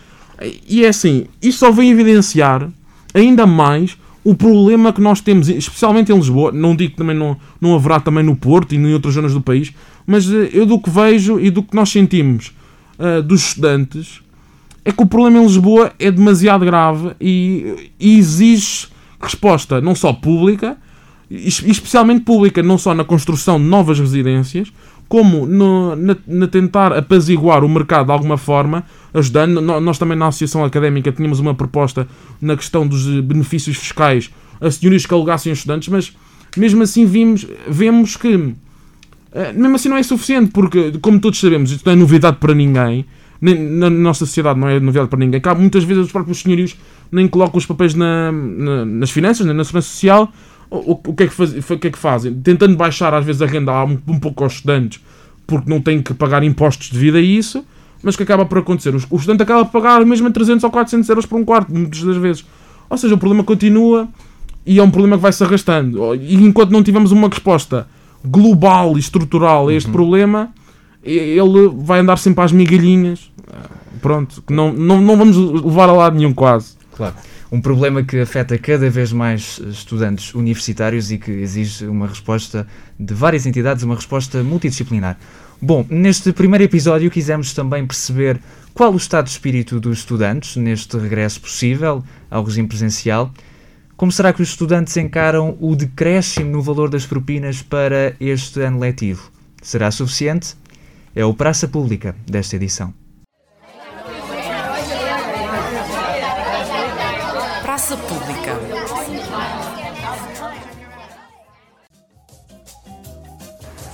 [0.69, 2.69] E é assim, isto só vem evidenciar
[3.15, 3.97] ainda mais
[4.31, 8.01] o problema que nós temos, especialmente em Lisboa, não digo que também não, não haverá
[8.01, 9.73] também no Porto e em outras zonas do país,
[10.07, 12.53] mas eh, eu do que vejo e do que nós sentimos
[12.99, 14.21] eh, dos estudantes
[14.85, 18.89] é que o problema em Lisboa é demasiado grave e, e exige
[19.21, 20.77] resposta não só pública,
[21.31, 24.73] es- especialmente pública, não só na construção de novas residências,
[25.09, 29.61] como no- na, na tentar apaziguar o mercado de alguma forma, ajudando.
[29.61, 32.07] Nós também na Associação Académica tínhamos uma proposta
[32.41, 36.13] na questão dos eh, benefícios fiscais a senhorias que alugassem estudantes, mas
[36.57, 38.55] mesmo assim vimos, vemos que
[39.33, 42.55] eh, mesmo assim não é suficiente, porque, como todos sabemos, isto não é novidade para
[42.55, 43.05] ninguém,
[43.41, 45.41] nem- na nossa sociedade não é novidade para ninguém.
[45.41, 46.75] Cá, muitas vezes os próprios senhorios
[47.13, 50.33] nem colocam os papéis na- na- nas finanças, na segurança social.
[50.71, 52.35] O, o- o que é que faz- o que é que fazem?
[52.35, 55.01] Tentando baixar às vezes a renda um, um pouco aos estudantes,
[55.47, 57.65] porque não têm que pagar impostos devido a isso,
[58.03, 58.95] mas o que acaba por acontecer?
[58.95, 61.73] Os- O estudante acaba por pagar mesmo a 300 ou 400 euros por um quarto,
[61.73, 62.45] muitas das vezes.
[62.91, 64.09] Ou seja, o problema continua
[64.65, 66.15] e é um problema que vai se arrastando.
[66.17, 67.87] E enquanto não tivermos uma resposta
[68.25, 70.51] global e estrutural a este problema,
[71.05, 73.31] e- ele vai andar sempre às migalhinhas.
[74.03, 76.75] Pronto, que não, não, não vamos levar a lado nenhum quase.
[76.97, 77.15] Claro.
[77.51, 82.67] Um problema que afeta cada vez mais estudantes universitários e que exige uma resposta
[82.99, 85.17] de várias entidades, uma resposta multidisciplinar.
[85.63, 88.41] Bom, neste primeiro episódio quisemos também perceber
[88.75, 93.33] qual o estado de espírito dos estudantes neste regresso possível ao regime presencial.
[93.97, 98.81] Como será que os estudantes encaram o decréscimo no valor das propinas para este ano
[98.81, 99.31] letivo?
[99.63, 100.55] Será suficiente?
[101.15, 103.06] É o Praça Pública desta edição.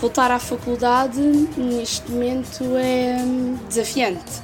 [0.02, 1.20] Voltar à faculdade
[1.56, 4.42] neste momento é hum, desafiante.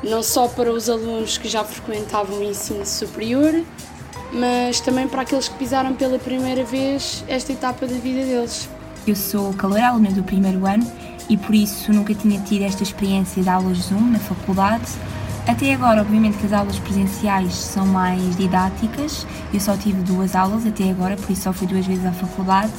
[0.00, 3.64] Não só para os alunos que já frequentavam o ensino superior,
[4.32, 8.68] mas também para aqueles que pisaram pela primeira vez esta etapa da vida deles.
[9.04, 10.88] Eu sou calor aluna do primeiro ano
[11.28, 14.84] e por isso nunca tinha tido esta experiência de aulas Zoom na faculdade.
[15.48, 20.64] Até agora, obviamente que as aulas presenciais são mais didáticas, eu só tive duas aulas
[20.64, 22.70] até agora, por isso só fui duas vezes à faculdade,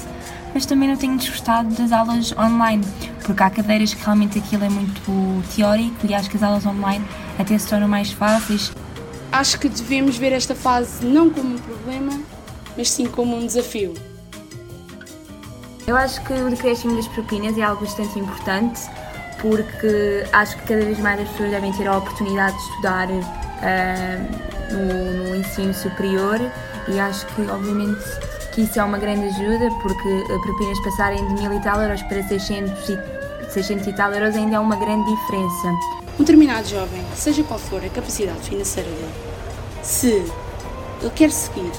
[0.54, 2.84] mas também não tenho desgostado das aulas online,
[3.24, 7.06] porque há cadeiras que realmente aquilo é muito teórico e acho que as aulas online
[7.40, 8.72] até se tornam mais fáceis.
[9.32, 12.22] Acho que devemos ver esta fase não como um problema,
[12.78, 13.94] mas sim como um desafio.
[15.88, 18.82] Eu acho que o decréscimo das propinas é algo bastante importante
[19.42, 23.08] porque acho que cada vez mais as pessoas devem ter a oportunidade de estudar
[23.64, 26.40] ah, no, no ensino superior
[26.88, 28.00] e acho que obviamente
[28.52, 32.22] que isso é uma grande ajuda porque propinas passarem de mil e tal euros para
[32.24, 33.00] 600 e,
[33.50, 35.68] 600 e tal euros ainda é uma grande diferença.
[36.16, 39.14] Um determinado jovem, seja qual for a capacidade financeira dele,
[39.82, 40.08] se
[41.02, 41.72] ele quer seguir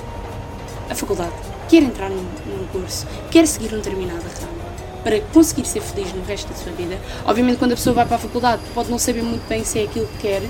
[0.90, 1.32] a faculdade,
[1.68, 4.62] quer entrar num, num curso, quer seguir um determinado ramo,
[5.04, 8.16] para conseguir ser feliz no resto da sua vida, obviamente quando a pessoa vai para
[8.16, 10.42] a faculdade pode não saber muito bem se é aquilo que quer,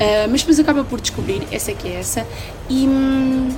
[0.00, 2.26] ah, mas depois acaba por descobrir, essa é que é essa,
[2.68, 3.48] e hum,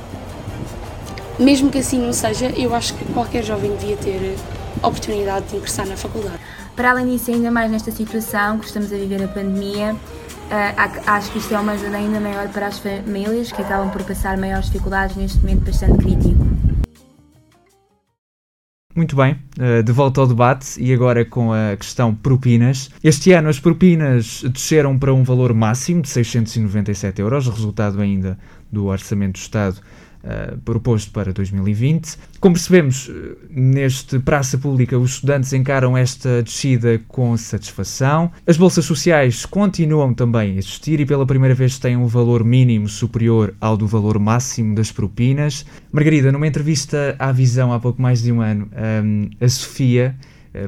[1.38, 4.36] mesmo que assim não seja, eu acho que qualquer jovem devia ter
[4.82, 6.38] a oportunidade de ingressar na faculdade.
[6.74, 9.96] Para além disso, ainda mais nesta situação que estamos a viver a pandemia,
[10.50, 14.02] há- acho que isto é uma ajuda ainda maior para as famílias que acabam por
[14.04, 16.46] passar maiores dificuldades neste momento bastante crítico.
[18.94, 22.90] Muito bem, eh, de volta ao debate e agora com a questão propinas.
[23.02, 28.36] Este ano as propinas desceram para um valor máximo de 697 euros, resultado ainda
[28.72, 29.76] do Orçamento do Estado
[30.24, 32.16] uh, proposto para 2020.
[32.40, 38.30] Como percebemos, eh, neste praça pública, os estudantes encaram esta descida com satisfação.
[38.46, 42.88] As bolsas sociais continuam também a existir e pela primeira vez têm um valor mínimo
[42.88, 45.66] superior ao do valor máximo das propinas.
[45.90, 48.68] Margarida, numa entrevista à Visão há pouco mais de um ano,
[49.04, 50.16] um, a Sofia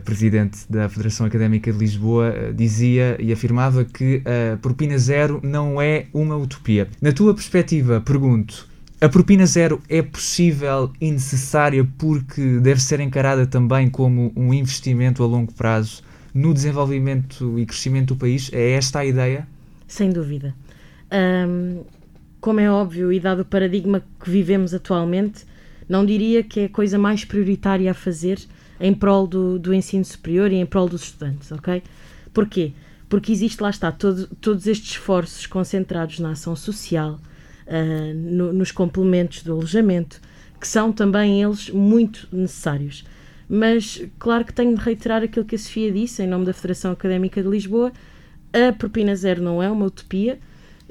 [0.05, 6.07] presidente da Federação Académica de Lisboa, dizia e afirmava que a propina zero não é
[6.13, 6.87] uma utopia.
[7.01, 8.70] Na tua perspectiva, pergunto,
[9.01, 15.23] a propina zero é possível e necessária porque deve ser encarada também como um investimento
[15.23, 16.03] a longo prazo
[16.35, 18.51] no desenvolvimento e crescimento do país?
[18.53, 19.49] É esta a ideia?
[19.89, 20.55] Sem dúvida.
[21.11, 21.83] Um,
[22.41, 25.45] como é óbvio, e dado o paradigma que vivemos atualmente,
[25.89, 28.39] não diria que é a coisa mais prioritária a fazer
[28.79, 31.83] em prol do, do ensino superior e em prol dos estudantes, ok?
[32.33, 32.73] Porquê?
[33.09, 37.19] Porque existe, lá está, todo, todos estes esforços concentrados na ação social,
[37.71, 40.21] uh, no, nos complementos do alojamento,
[40.61, 43.05] que são também eles muito necessários.
[43.49, 46.93] Mas, claro que tenho de reiterar aquilo que a Sofia disse, em nome da Federação
[46.93, 47.93] Académica de Lisboa:
[48.53, 50.39] a propina zero não é uma utopia.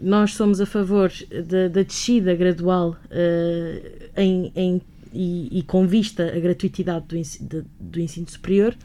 [0.01, 1.11] Nós somos a favor
[1.45, 4.81] da, da descida gradual uh, em, em,
[5.13, 8.75] e, e, com vista à gratuitidade do, ensino, do ensino superior,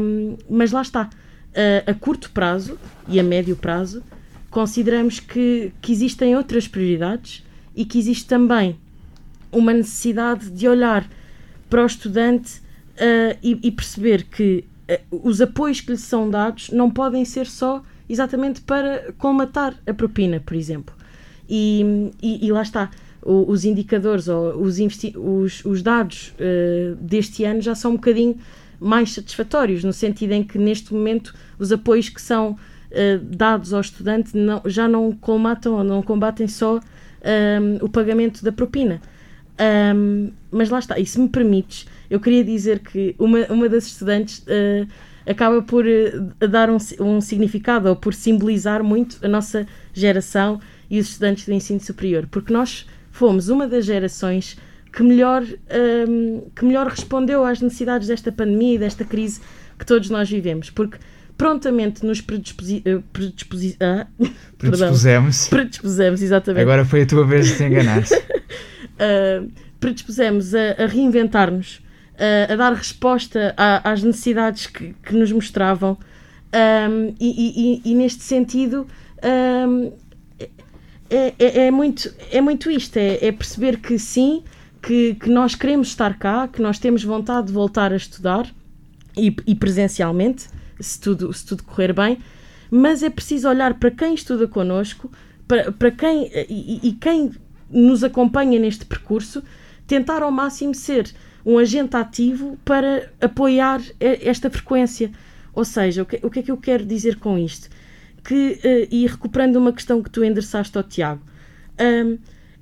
[0.00, 1.10] um, mas lá está.
[1.52, 4.02] Uh, a curto prazo e a médio prazo,
[4.52, 7.42] consideramos que, que existem outras prioridades
[7.74, 8.78] e que existe também
[9.50, 11.08] uma necessidade de olhar
[11.70, 14.64] para o estudante uh, e, e, perceber que
[15.10, 19.94] uh, os apoios que lhe são dados não podem ser só exatamente para colmatar a
[19.94, 20.94] propina, por exemplo.
[21.48, 22.90] E, e, e lá está.
[23.22, 24.78] O, os indicadores ou os,
[25.16, 28.36] os, os dados uh, deste ano já são um bocadinho
[28.78, 32.58] mais satisfatórios, no sentido em que neste momento os apoios que são
[33.22, 35.18] dados ao estudante não, já não
[35.66, 36.80] ou não combatem só um,
[37.22, 39.00] ehm, o pagamento da propina.
[39.58, 43.68] Um, ehm, mas lá está, e se me permites, eu queria dizer que uma, uma
[43.68, 44.86] das estudantes uh,
[45.26, 50.98] acaba por uh, dar um, um significado ou por simbolizar muito a nossa geração e
[50.98, 54.58] os estudantes do ensino superior, porque nós fomos uma das gerações
[54.92, 59.40] que melhor, um, ehm, que melhor respondeu às necessidades desta pandemia e desta crise
[59.78, 60.98] que todos nós vivemos, porque
[61.42, 64.06] prontamente nos predisposi eh, predisposi ah,
[64.56, 65.48] predispusemos.
[65.48, 66.62] predispusemos, exatamente.
[66.62, 68.02] Agora foi a tua vez de te enganar.
[68.06, 69.50] uh,
[69.80, 71.82] predispusemos a, a reinventar-nos,
[72.14, 75.98] uh, a dar resposta a, às necessidades que, que nos mostravam,
[76.54, 78.86] um, e, e, e, neste sentido.
[79.24, 79.92] Um,
[81.10, 84.42] é, é, é, muito, é muito isto, é, é perceber que sim,
[84.80, 88.46] que, que, nós queremos estar cá, que nós temos vontade de voltar a estudar
[89.14, 90.46] e, e presencialmente,
[90.82, 92.18] se tudo, se tudo correr bem,
[92.70, 95.10] mas é preciso olhar para quem estuda connosco,
[95.46, 97.30] para, para quem e, e quem
[97.70, 99.42] nos acompanha neste percurso,
[99.86, 101.12] tentar ao máximo ser
[101.44, 105.10] um agente ativo para apoiar esta frequência.
[105.54, 107.68] Ou seja, o que, o que é que eu quero dizer com isto?
[108.24, 111.20] Que, uh, e recuperando uma questão que tu endereçaste ao Tiago,
[112.06, 112.16] um,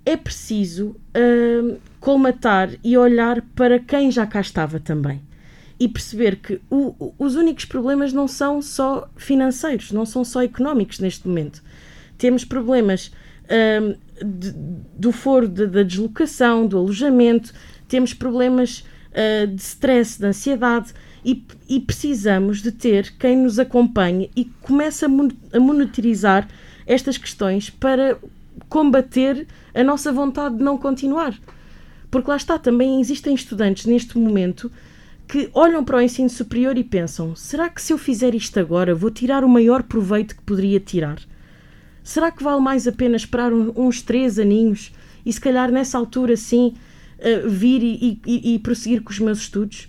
[0.04, 5.20] é preciso um, colmatar e olhar para quem já cá estava também
[5.80, 11.00] e perceber que o, os únicos problemas não são só financeiros, não são só económicos
[11.00, 11.62] neste momento.
[12.18, 13.10] Temos problemas
[13.50, 14.52] um, de,
[14.94, 17.54] do foro de, da deslocação, do alojamento,
[17.88, 20.92] temos problemas uh, de stress, de ansiedade
[21.24, 26.46] e, e, precisamos de ter quem nos acompanhe e comece a monitorizar
[26.86, 28.18] estas questões para
[28.68, 31.34] combater a nossa vontade de não continuar.
[32.10, 34.70] Porque lá está, também existem estudantes neste momento
[35.30, 38.96] que olham para o ensino superior e pensam: será que se eu fizer isto agora
[38.96, 41.20] vou tirar o maior proveito que poderia tirar?
[42.02, 44.92] Será que vale mais a pena esperar um, uns três aninhos
[45.24, 46.74] e se calhar nessa altura sim
[47.18, 49.88] uh, vir e, e, e, prosseguir com os meus estudos?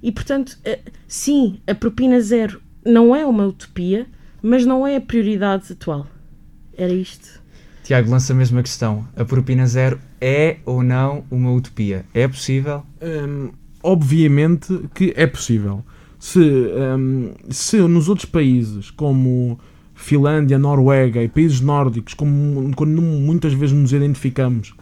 [0.00, 4.06] E portanto, uh, sim, a propina zero não é uma utopia,
[4.40, 6.06] mas não é a prioridade atual.
[6.78, 7.42] Era isto.
[7.82, 9.08] Tiago lança a mesma questão.
[9.16, 12.04] A propina zero é ou não uma utopia?
[12.14, 12.86] É possível?
[13.02, 15.84] Um obviamente que é possível.
[16.18, 19.58] Se, um, se nos outros países, como
[19.94, 24.74] Finlândia, Noruega e países nórdicos, como quando muitas vezes nos identificamos,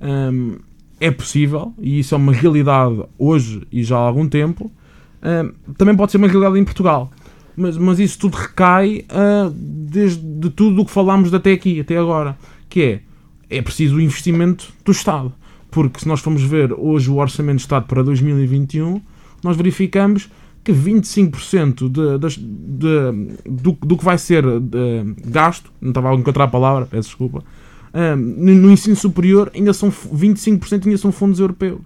[0.00, 0.58] um,
[1.00, 4.70] é possível, e isso é uma realidade hoje e já há algum tempo,
[5.22, 7.10] um, também pode ser uma realidade em Portugal.
[7.56, 11.98] Mas, mas isso tudo recai uh, desde de tudo o que falámos até aqui, até
[11.98, 12.38] agora,
[12.68, 13.00] que é,
[13.58, 15.34] é preciso o investimento do Estado.
[15.72, 19.00] Porque se nós formos ver hoje o Orçamento de Estado para 2021,
[19.42, 20.28] nós verificamos
[20.62, 26.44] que 25% de, de- do, do que vai ser de, gasto, não estava a encontrar
[26.44, 27.42] a palavra, peço desculpa,
[27.92, 31.80] ah, no, no ensino superior ainda são f- 25% ainda são fundos europeus.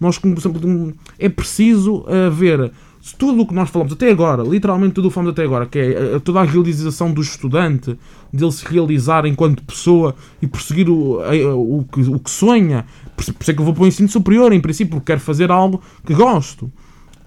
[0.00, 2.70] Nós, como, por exemplo, é preciso ah, ver
[3.06, 5.66] se tudo o que nós falamos até agora, literalmente tudo o que falamos até agora,
[5.66, 7.98] que é ah, toda a realização do estudante,
[8.32, 13.22] dele se realizar enquanto pessoa e prosseguir o, a- o, que, o que sonha, por
[13.22, 15.82] isso é que eu vou para o ensino superior, em princípio, porque quero fazer algo
[16.06, 16.72] que gosto.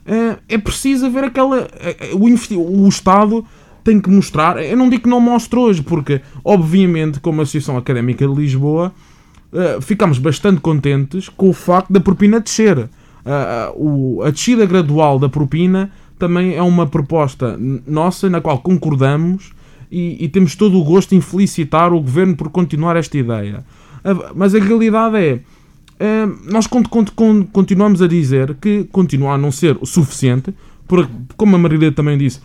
[0.04, 1.68] Eh, é preciso haver aquela.
[1.80, 3.46] eh, eh, O, o Estado
[3.84, 4.58] tem que mostrar.
[4.64, 8.92] Eu não digo que não mostre hoje, porque, obviamente, como Associação Académica de Lisboa,
[9.54, 12.90] eh, ficamos bastante contentes com o facto da propina descer.
[13.28, 18.60] Ah, ah, o- a descida gradual da propina também é uma proposta nossa na qual
[18.60, 19.52] concordamos
[19.92, 23.64] e, e temos todo o gosto em felicitar o governo por continuar esta ideia.
[24.04, 25.40] Ah, Mas a realidade é.
[26.00, 30.54] Uh, nós con- con- con- continuamos a dizer que continua a não ser o suficiente,
[30.88, 32.40] porque, como a Marília também disse,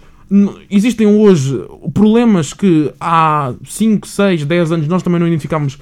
[0.71, 1.63] existem hoje
[1.93, 5.79] problemas que há 5, 6, 10 anos nós também não identificámos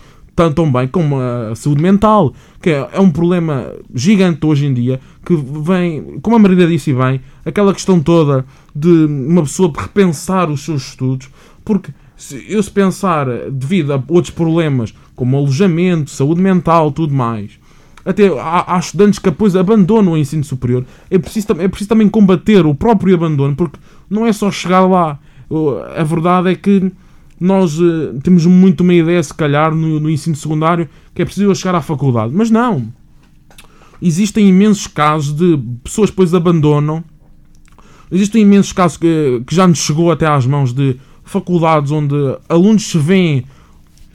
[0.48, 2.32] tão, bem, como a saúde mental,
[2.62, 6.92] que é, é um problema gigante hoje em dia, que vem, como a Marília disse
[6.94, 11.28] bem, aquela questão toda de uma pessoa repensar os seus estudos,
[11.64, 17.58] porque se eu se pensar devido a outros problemas como alojamento, saúde mental, tudo mais,
[18.04, 22.08] até há, há estudantes que depois abandonam o ensino superior, é preciso, é preciso também
[22.08, 23.78] combater o próprio abandono, porque
[24.08, 25.18] não é só chegar lá.
[25.96, 26.92] A verdade é que
[27.40, 31.54] nós eh, temos muito uma ideia, se calhar, no, no ensino secundário, que é preciso
[31.54, 32.32] chegar à faculdade.
[32.34, 32.92] Mas não.
[34.00, 37.02] Existem imensos casos de pessoas que depois abandonam
[38.10, 42.14] Existem imensos casos que, que já nos chegou até às mãos de faculdades onde
[42.48, 43.44] alunos se veem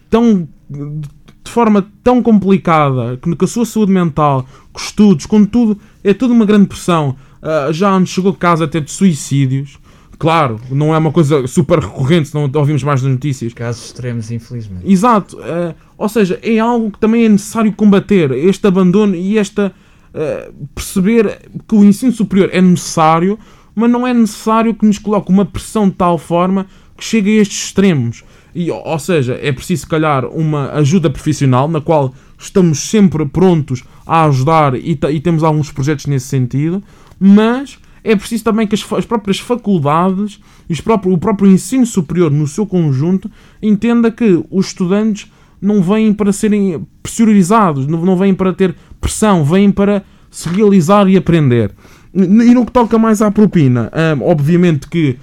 [0.09, 5.79] tão, de forma tão complicada, que com a sua saúde mental, com estudos, com tudo,
[6.03, 7.15] é tudo uma grande pressão.
[7.41, 9.79] Ah, já nos chegou casos até de suicídios.
[10.17, 13.53] Claro, não é uma coisa super recorrente, senão ouvimos mais nas notícias.
[13.53, 14.89] Casos extremos, infelizmente.
[14.91, 15.37] Exato.
[15.41, 18.31] eh, ou seja, é algo que também é necessário combater.
[18.31, 19.71] Este abandono e esta.
[20.13, 23.37] eh, perceber que o ensino superior é necessário,
[23.75, 26.65] mas não é necessário que nos coloque uma pressão de tal forma
[26.97, 28.23] que chegue a estes extremos.
[28.53, 33.83] E, ou seja, é preciso, se calhar, uma ajuda profissional na qual estamos sempre prontos
[34.07, 36.81] a ajudar e, e temos alguns projetos nesse sentido,
[37.19, 40.39] mas é preciso também que as, as próprias faculdades
[40.69, 40.73] e
[41.05, 43.29] o próprio ensino superior no seu conjunto
[43.61, 45.29] entenda que os estudantes
[45.61, 51.07] não vêm para serem pressurizados, não, não vêm para ter pressão, vêm para se realizar
[51.09, 51.71] e aprender.
[52.13, 55.17] E no que toca mais à propina, hum, obviamente que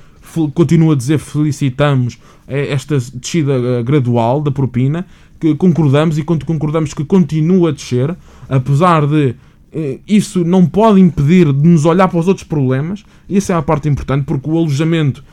[0.55, 2.18] continuo a dizer felicitamos
[2.49, 5.07] eh, esta descida eh, gradual da propina,
[5.39, 8.16] que concordamos e con- concordamos que continua a descer,
[8.49, 9.35] apesar de
[10.06, 13.62] isso não pode impedir de nos olhar para os outros problemas, e essa é a
[13.62, 15.24] parte importante, porque o alojamento,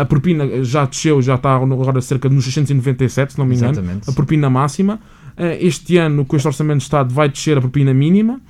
[0.00, 3.72] a propina já desceu, já está agora cerca de nos 697, se não me engano,
[3.72, 4.10] Exatamente.
[4.10, 5.00] a propina máxima.
[5.36, 8.40] Eh, Este ano, com este Orçamento de Estado, vai descer a propina mínima,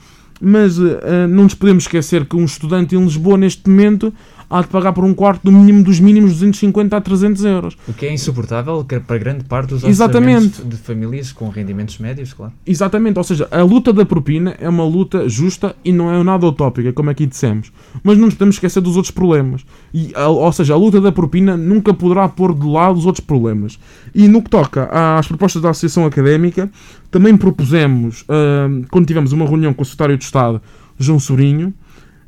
[0.41, 4.13] mas eh, não nos podemos esquecer que um estudante em Lisboa, neste momento,
[4.51, 7.77] há de pagar por um quarto no mínimo dos mínimos 250 a 300 euros.
[7.87, 10.63] O que é insuportável para grande parte dos Exatamente.
[10.63, 12.53] de famílias com rendimentos médios, claro.
[12.67, 16.47] Exatamente, ou seja, a luta da propina é uma luta justa e não é nada
[16.47, 17.71] utópica, como aqui dissemos.
[18.03, 19.65] Mas não nos podemos esquecer dos outros problemas.
[19.93, 23.79] E, ou seja, a luta da propina nunca poderá pôr de lado os outros problemas.
[24.15, 26.71] E no que toca às propostas da Associação Académica,
[27.11, 30.61] também propusemos, ahm, quando tivemos uma reunião com o Secretário de Estado,
[30.99, 31.73] João Sobrinho,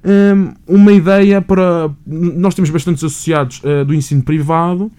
[0.04, 1.90] ahm, uma ideia para.
[2.06, 4.90] Nós temos bastantes associados ah, do ensino privado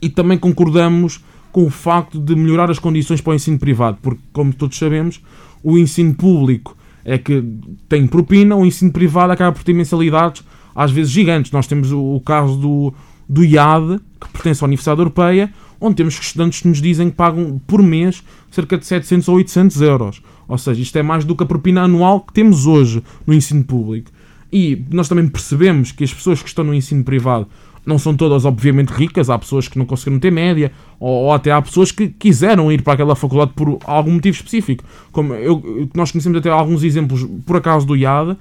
[0.00, 4.20] e também concordamos com o facto de melhorar as condições para o ensino privado, porque,
[4.32, 5.22] como todos sabemos,
[5.62, 7.42] o ensino público é que
[7.88, 11.50] tem propina, o ensino privado acaba por ter mensalidades às vezes gigantes.
[11.50, 12.94] Nós temos o, o caso do,
[13.28, 15.50] do IAD, que pertence à Universidade Europeia,
[15.80, 19.80] onde temos estudantes que nos dizem que pagam por mês cerca de 700 ou 800
[19.82, 20.22] euros.
[20.48, 23.64] Ou seja, isto é mais do que a propina anual que temos hoje no ensino
[23.64, 24.10] público.
[24.52, 27.46] E nós também percebemos que as pessoas que estão no ensino privado
[27.84, 29.28] não são todas, obviamente, ricas.
[29.30, 32.82] Há pessoas que não conseguiram ter média, ou, ou até há pessoas que quiseram ir
[32.82, 34.82] para aquela faculdade por algum motivo específico.
[35.12, 38.36] Como eu, nós conhecemos até alguns exemplos, por acaso, do IAD,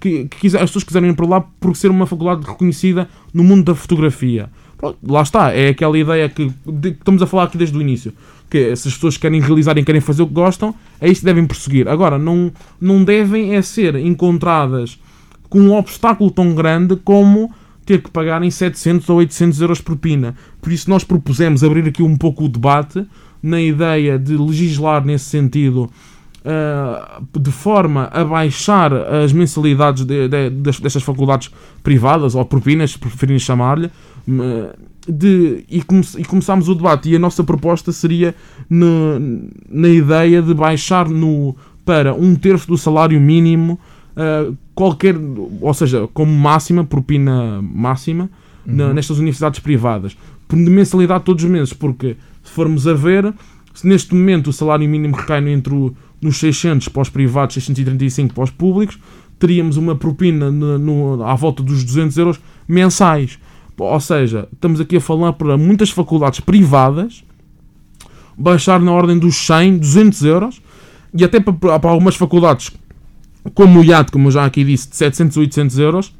[0.00, 3.44] que, que quiser- as pessoas quiseram ir para lá por ser uma faculdade reconhecida no
[3.44, 4.50] mundo da fotografia.
[4.80, 7.82] Pronto, lá está, é aquela ideia que, de- que estamos a falar aqui desde o
[7.82, 8.14] início.
[8.48, 11.26] Que se as pessoas querem realizar e querem fazer o que gostam, é isso que
[11.26, 11.86] devem prosseguir.
[11.86, 12.50] Agora, não,
[12.80, 14.98] não devem é ser encontradas
[15.50, 17.52] com um obstáculo tão grande como
[17.84, 20.34] ter que pagarem 700 ou 800 euros por pina.
[20.62, 23.06] Por isso nós propusemos abrir aqui um pouco o debate
[23.42, 25.90] na ideia de legislar nesse sentido
[27.38, 31.50] de forma a baixar as mensalidades de, de, destas faculdades
[31.82, 33.90] privadas, ou propinas, se preferirem chamar-lhe,
[34.28, 34.74] uh,
[35.06, 37.10] de, e, come, e começámos o debate.
[37.10, 38.34] E a nossa proposta seria
[38.68, 39.18] no,
[39.68, 43.78] na ideia de baixar no, para um terço do salário mínimo
[44.16, 45.14] uh, qualquer,
[45.60, 48.30] ou seja, como máxima, propina máxima,
[48.66, 48.76] uhum.
[48.76, 50.16] na, nestas universidades privadas,
[50.48, 53.32] de mensalidade todos os meses, porque se formos a ver,
[53.74, 58.34] se neste momento o salário mínimo recai entre o, nos 600 para os privados, 635
[58.34, 58.98] para os públicos,
[59.38, 63.38] teríamos uma propina no, no, à volta dos 200 euros mensais.
[63.78, 67.24] Ou seja, estamos aqui a falar para muitas faculdades privadas
[68.36, 70.62] baixar na ordem dos 100, 200 euros
[71.14, 72.70] e até para, para algumas faculdades
[73.54, 76.14] como o IAT, como eu já aqui disse, de 700 a 800 euros,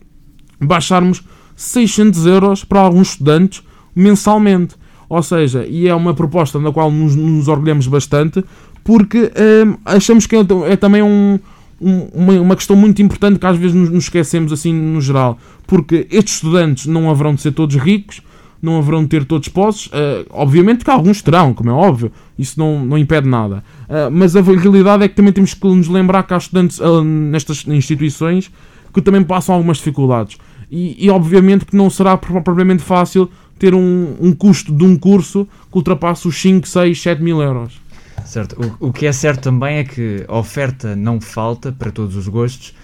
[0.61, 1.23] baixarmos
[1.55, 3.63] 600 euros para alguns estudantes
[3.95, 4.75] mensalmente.
[5.09, 8.45] Ou seja, e é uma proposta na qual nos, nos orgulhamos bastante,
[8.91, 9.31] porque
[9.67, 11.39] hum, achamos que é, é também um,
[11.81, 15.39] um, uma, uma, questão muito importante que às vezes nos, nos, esquecemos assim no geral.
[15.65, 18.21] Porque estes estudantes não haverão de ser todos ricos,
[18.61, 19.87] não haverão de ter todos posses.
[19.87, 23.63] Uh, obviamente que alguns terão, como é óbvio, isso não, não impede nada.
[23.89, 27.05] Uh, mas a realidade é que também temos que nos lembrar que há estudantes uh,
[27.05, 28.51] nestas instituições
[28.93, 30.37] que também passam algumas dificuldades.
[30.69, 35.47] E, e obviamente que não será propriamente fácil ter um, um custo de um curso
[35.71, 37.81] que ultrapasse os 5, 6, 7 mil euros.
[38.25, 38.77] Certo.
[38.81, 42.29] O, o que é certo também é que a oferta não falta para todos os
[42.29, 42.75] gostos.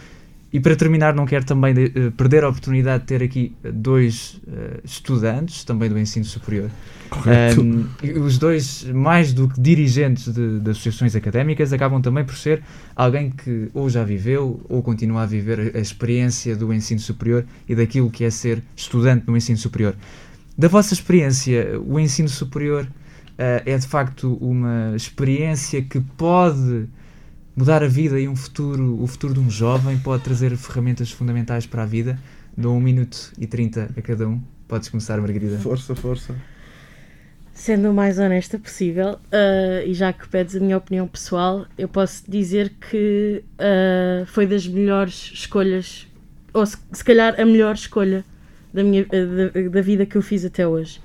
[0.53, 4.41] E para terminar, não quero também de, uh, perder a oportunidade de ter aqui dois
[4.47, 6.71] uh, estudantes, também do ensino superior.
[7.11, 7.61] Correto.
[7.61, 7.87] Um,
[8.25, 12.63] os dois, mais do que dirigentes de, de, associações académicas, acabam também por ser
[12.95, 17.45] alguém que ou já viveu ou continua a viver a, a experiência do ensino superior
[17.69, 19.95] e daquilo que é ser estudante no ensino superior.
[20.57, 22.89] Da vossa experiência, o ensino superior
[23.39, 26.89] é de facto uma experiência que pode
[27.57, 31.67] mudar a vida e um futuro, o futuro de um jovem, pode trazer ferramentas fundamentais
[31.67, 32.19] para a vida.
[32.57, 34.41] Dou 1 um minuto e 30 a cada um.
[34.69, 35.59] Podes começar, Margarida.
[35.59, 36.35] Força, força.
[37.55, 41.89] Sendo o mais honesta possível, uh, e já que pedes a minha opinião pessoal, eu
[41.89, 46.07] posso dizer que uh, foi das melhores escolhas,
[46.53, 48.23] ou se, se calhar a melhor escolha
[48.75, 51.01] da, minha, da, da vida que eu fiz até hoje.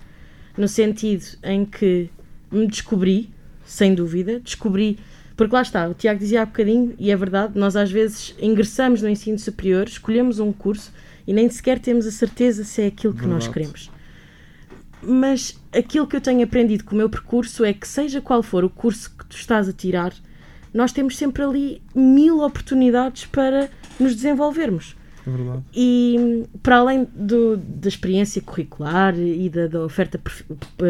[0.58, 2.10] No sentido em que
[2.52, 3.30] me descobri,
[3.66, 4.99] sem dúvida, descobri.
[5.36, 9.02] Porque lá está, o Tiago dizia há bocadinho, e é verdade, nós às vezes ingressamos
[9.02, 10.91] no ensino superior, escolhemos um curso
[11.26, 13.45] e nem sequer temos a certeza se é aquilo que verdade.
[13.45, 13.91] nós queremos.
[15.02, 18.64] Mas aquilo que eu tenho aprendido com o meu percurso é que, seja qual for
[18.64, 20.14] o curso que tu estás a tirar,
[20.74, 24.95] nós temos sempre ali mil oportunidades para nos desenvolvermos.
[25.26, 25.63] É verdade.
[25.74, 30.19] E para além do, da experiência curricular e da, da, oferta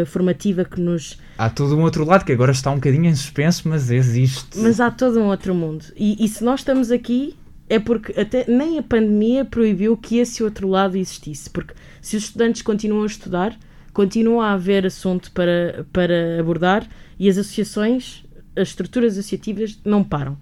[0.05, 1.17] formativa que nos.
[1.37, 4.57] Há todo um outro lado que agora está um bocadinho em suspenso, mas existe.
[4.57, 5.85] Mas há todo um outro mundo.
[5.95, 7.35] E, e se nós estamos aqui
[7.71, 11.49] é porque até nem a pandemia proibiu que esse outro lado existisse.
[11.49, 13.57] Porque se os estudantes continuam a estudar,
[13.93, 16.85] continua a haver assunto para, para abordar
[17.17, 18.25] e as associações,
[18.57, 20.37] as estruturas associativas não param.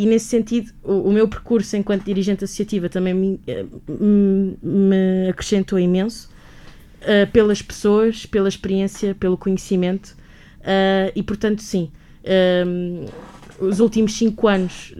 [0.00, 3.66] E nesse sentido, o, o meu percurso enquanto dirigente associativa também me, eh,
[4.62, 6.30] me acrescentou imenso
[7.02, 10.16] uh, pelas pessoas, pela experiência, pelo conhecimento
[10.60, 11.90] uh, e, portanto, sim.
[13.60, 14.94] os últimos cinco anos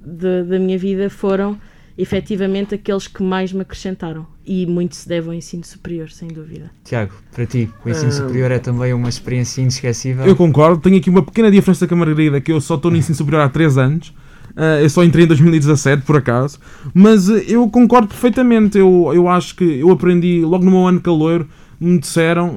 [0.00, 1.58] da minha vida foram
[1.96, 6.70] efetivamente aqueles que mais me acrescentaram e muito se deve ao ensino superior, sem dúvida.
[6.84, 10.24] Tiago, para ti, o ensino uh, superior é também uma experiência inesquecível?
[10.24, 12.96] Eu concordo, tenho aqui uma pequena diferença com a Margarida, que eu só estou no
[12.96, 14.08] ensino superior há 3 anos.
[14.56, 16.58] Uh, eu só entrei em 2017, por acaso.
[16.92, 18.76] Mas uh, eu concordo perfeitamente.
[18.76, 21.48] Eu, eu acho que eu aprendi logo no meu ano caloiro.
[21.80, 22.54] Me disseram,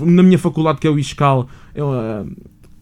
[0.00, 1.92] na minha faculdade, que é o ISCAL, eu,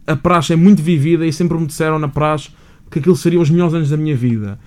[0.06, 2.50] a praxe é muito vivida e sempre me disseram na praxe
[2.90, 4.58] que aquilo seriam os melhores anos da minha vida.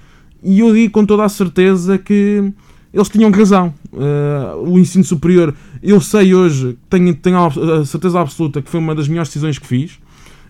[0.43, 2.51] E eu digo com toda a certeza que
[2.93, 3.73] eles tinham razão.
[3.91, 8.95] Uh, o ensino superior, eu sei hoje, tenho, tenho a certeza absoluta que foi uma
[8.95, 9.99] das melhores decisões que fiz.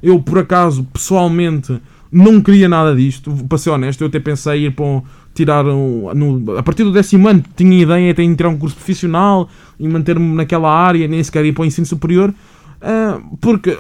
[0.02, 1.82] Eu, por acaso, pessoalmente,
[2.12, 4.02] não queria nada disto, para ser honesto.
[4.02, 5.02] Eu até pensei em ir para um,
[5.34, 9.50] tirar um, no, a partir do décimo ano, tinha ideia de tirar um curso profissional
[9.80, 13.78] e manter-me naquela área, nem sequer ir para o ensino superior, uh, porque,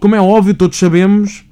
[0.00, 1.44] como é óbvio, todos sabemos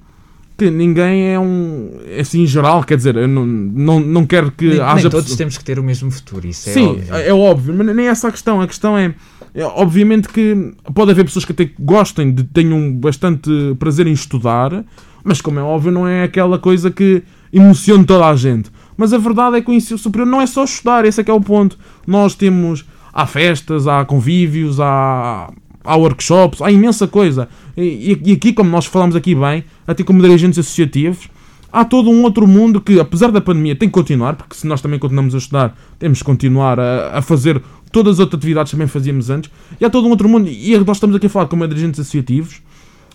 [0.60, 1.90] que ninguém é um.
[2.06, 5.02] É assim, em geral, quer dizer, não, não, não quero que nem, haja.
[5.04, 7.14] Nem todos temos que ter o mesmo futuro, isso é Sim, óbvio.
[7.14, 8.60] é óbvio, mas nem essa a questão.
[8.60, 9.14] A questão é,
[9.54, 14.84] é, obviamente que pode haver pessoas que até gostem, de, tenham bastante prazer em estudar,
[15.24, 18.70] mas como é óbvio, não é aquela coisa que emociona toda a gente.
[18.98, 21.30] Mas a verdade é que o ensino superior não é só estudar, esse é que
[21.30, 21.78] é o ponto.
[22.06, 22.84] Nós temos.
[23.12, 25.50] Há festas, há convívios, há,
[25.82, 27.48] há workshops, há imensa coisa.
[27.80, 31.28] E, e, aqui, como nós falamos aqui bem, até como dirigentes associativos,
[31.72, 34.82] há todo um outro mundo que, apesar da pandemia, tem que continuar, porque se nós
[34.82, 38.76] também continuamos a estudar, temos que continuar a, a fazer todas as outras atividades que
[38.76, 39.50] também fazíamos antes.
[39.80, 42.60] E há todo um outro mundo, e nós estamos aqui a falar como dirigentes associativos,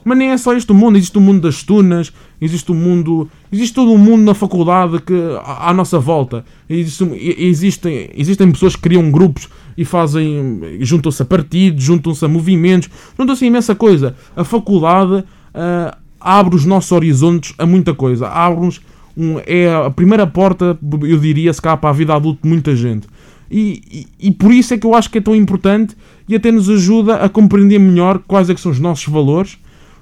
[0.05, 3.27] mas nem é só este o mundo, existe o mundo das tunas, existe o mundo.
[3.51, 5.13] Existe todo um mundo na faculdade que,
[5.43, 6.45] à, à nossa volta.
[6.69, 7.03] Existe,
[7.39, 10.61] existem, existem pessoas que criam grupos e fazem.
[10.81, 14.15] juntam-se a partidos, juntam-se a movimentos, juntam-se a imensa coisa.
[14.35, 18.27] A faculdade uh, abre os nossos horizontes a muita coisa.
[18.27, 18.81] Abre-nos.
[19.17, 22.75] Um, é a primeira porta, eu diria, se cá para a vida adulta de muita
[22.75, 23.07] gente.
[23.49, 25.95] E, e, e, por isso é que eu acho que é tão importante
[26.27, 29.57] e até nos ajuda a compreender melhor quais é são os nossos valores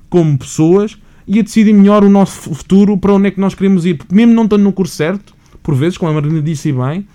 [0.09, 0.97] como pessoas
[1.27, 3.95] e a decidir melhor o nosso futuro para onde é que nós queremos ir.
[3.95, 7.07] Porque mesmo não estando no curso certo, por vezes, como a Marina disse bem,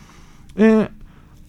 [0.57, 0.91] é,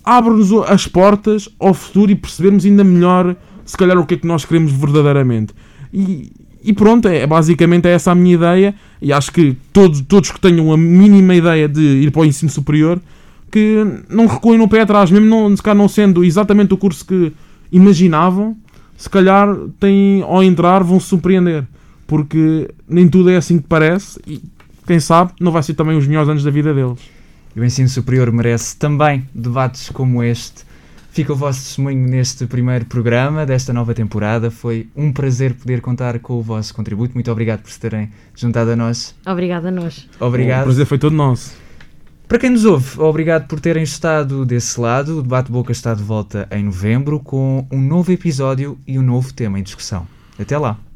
[0.10, 4.26] abre-nos as portas ao futuro e percebermos ainda melhor, se calhar, o que é que
[4.26, 5.53] nós queremos verdadeiramente.
[5.93, 6.32] E,
[6.64, 8.74] e pronto, é, basicamente é essa a minha ideia.
[8.99, 12.49] E acho que todos, todos que tenham a mínima ideia de ir para o ensino
[12.49, 12.99] superior,
[13.51, 17.05] que não recuem no pé atrás, mesmo não, se calhar não sendo exatamente o curso
[17.05, 17.32] que
[17.72, 18.57] imaginavam,
[18.97, 21.66] se calhar têm, ao entrar vão se surpreender.
[22.07, 24.41] Porque nem tudo é assim que parece e
[24.88, 27.19] quem sabe não vai ser também os melhores anos da vida deles.
[27.60, 30.64] E o ensino superior merece também debates como este.
[31.12, 34.49] Fica o vosso testemunho neste primeiro programa desta nova temporada.
[34.49, 37.16] Foi um prazer poder contar com o vosso contributo.
[37.16, 39.14] Muito obrigado por se terem juntado a nós.
[39.28, 40.07] Obrigado a nós.
[40.22, 40.62] Obrigado.
[40.62, 41.53] O prazer foi todo nosso.
[42.30, 45.20] Para quem nos ouve, obrigado por terem estado desse lado.
[45.20, 49.34] O Debate Boca está de volta em novembro com um novo episódio e um novo
[49.34, 50.07] tema em discussão.
[50.39, 50.89] Até lá!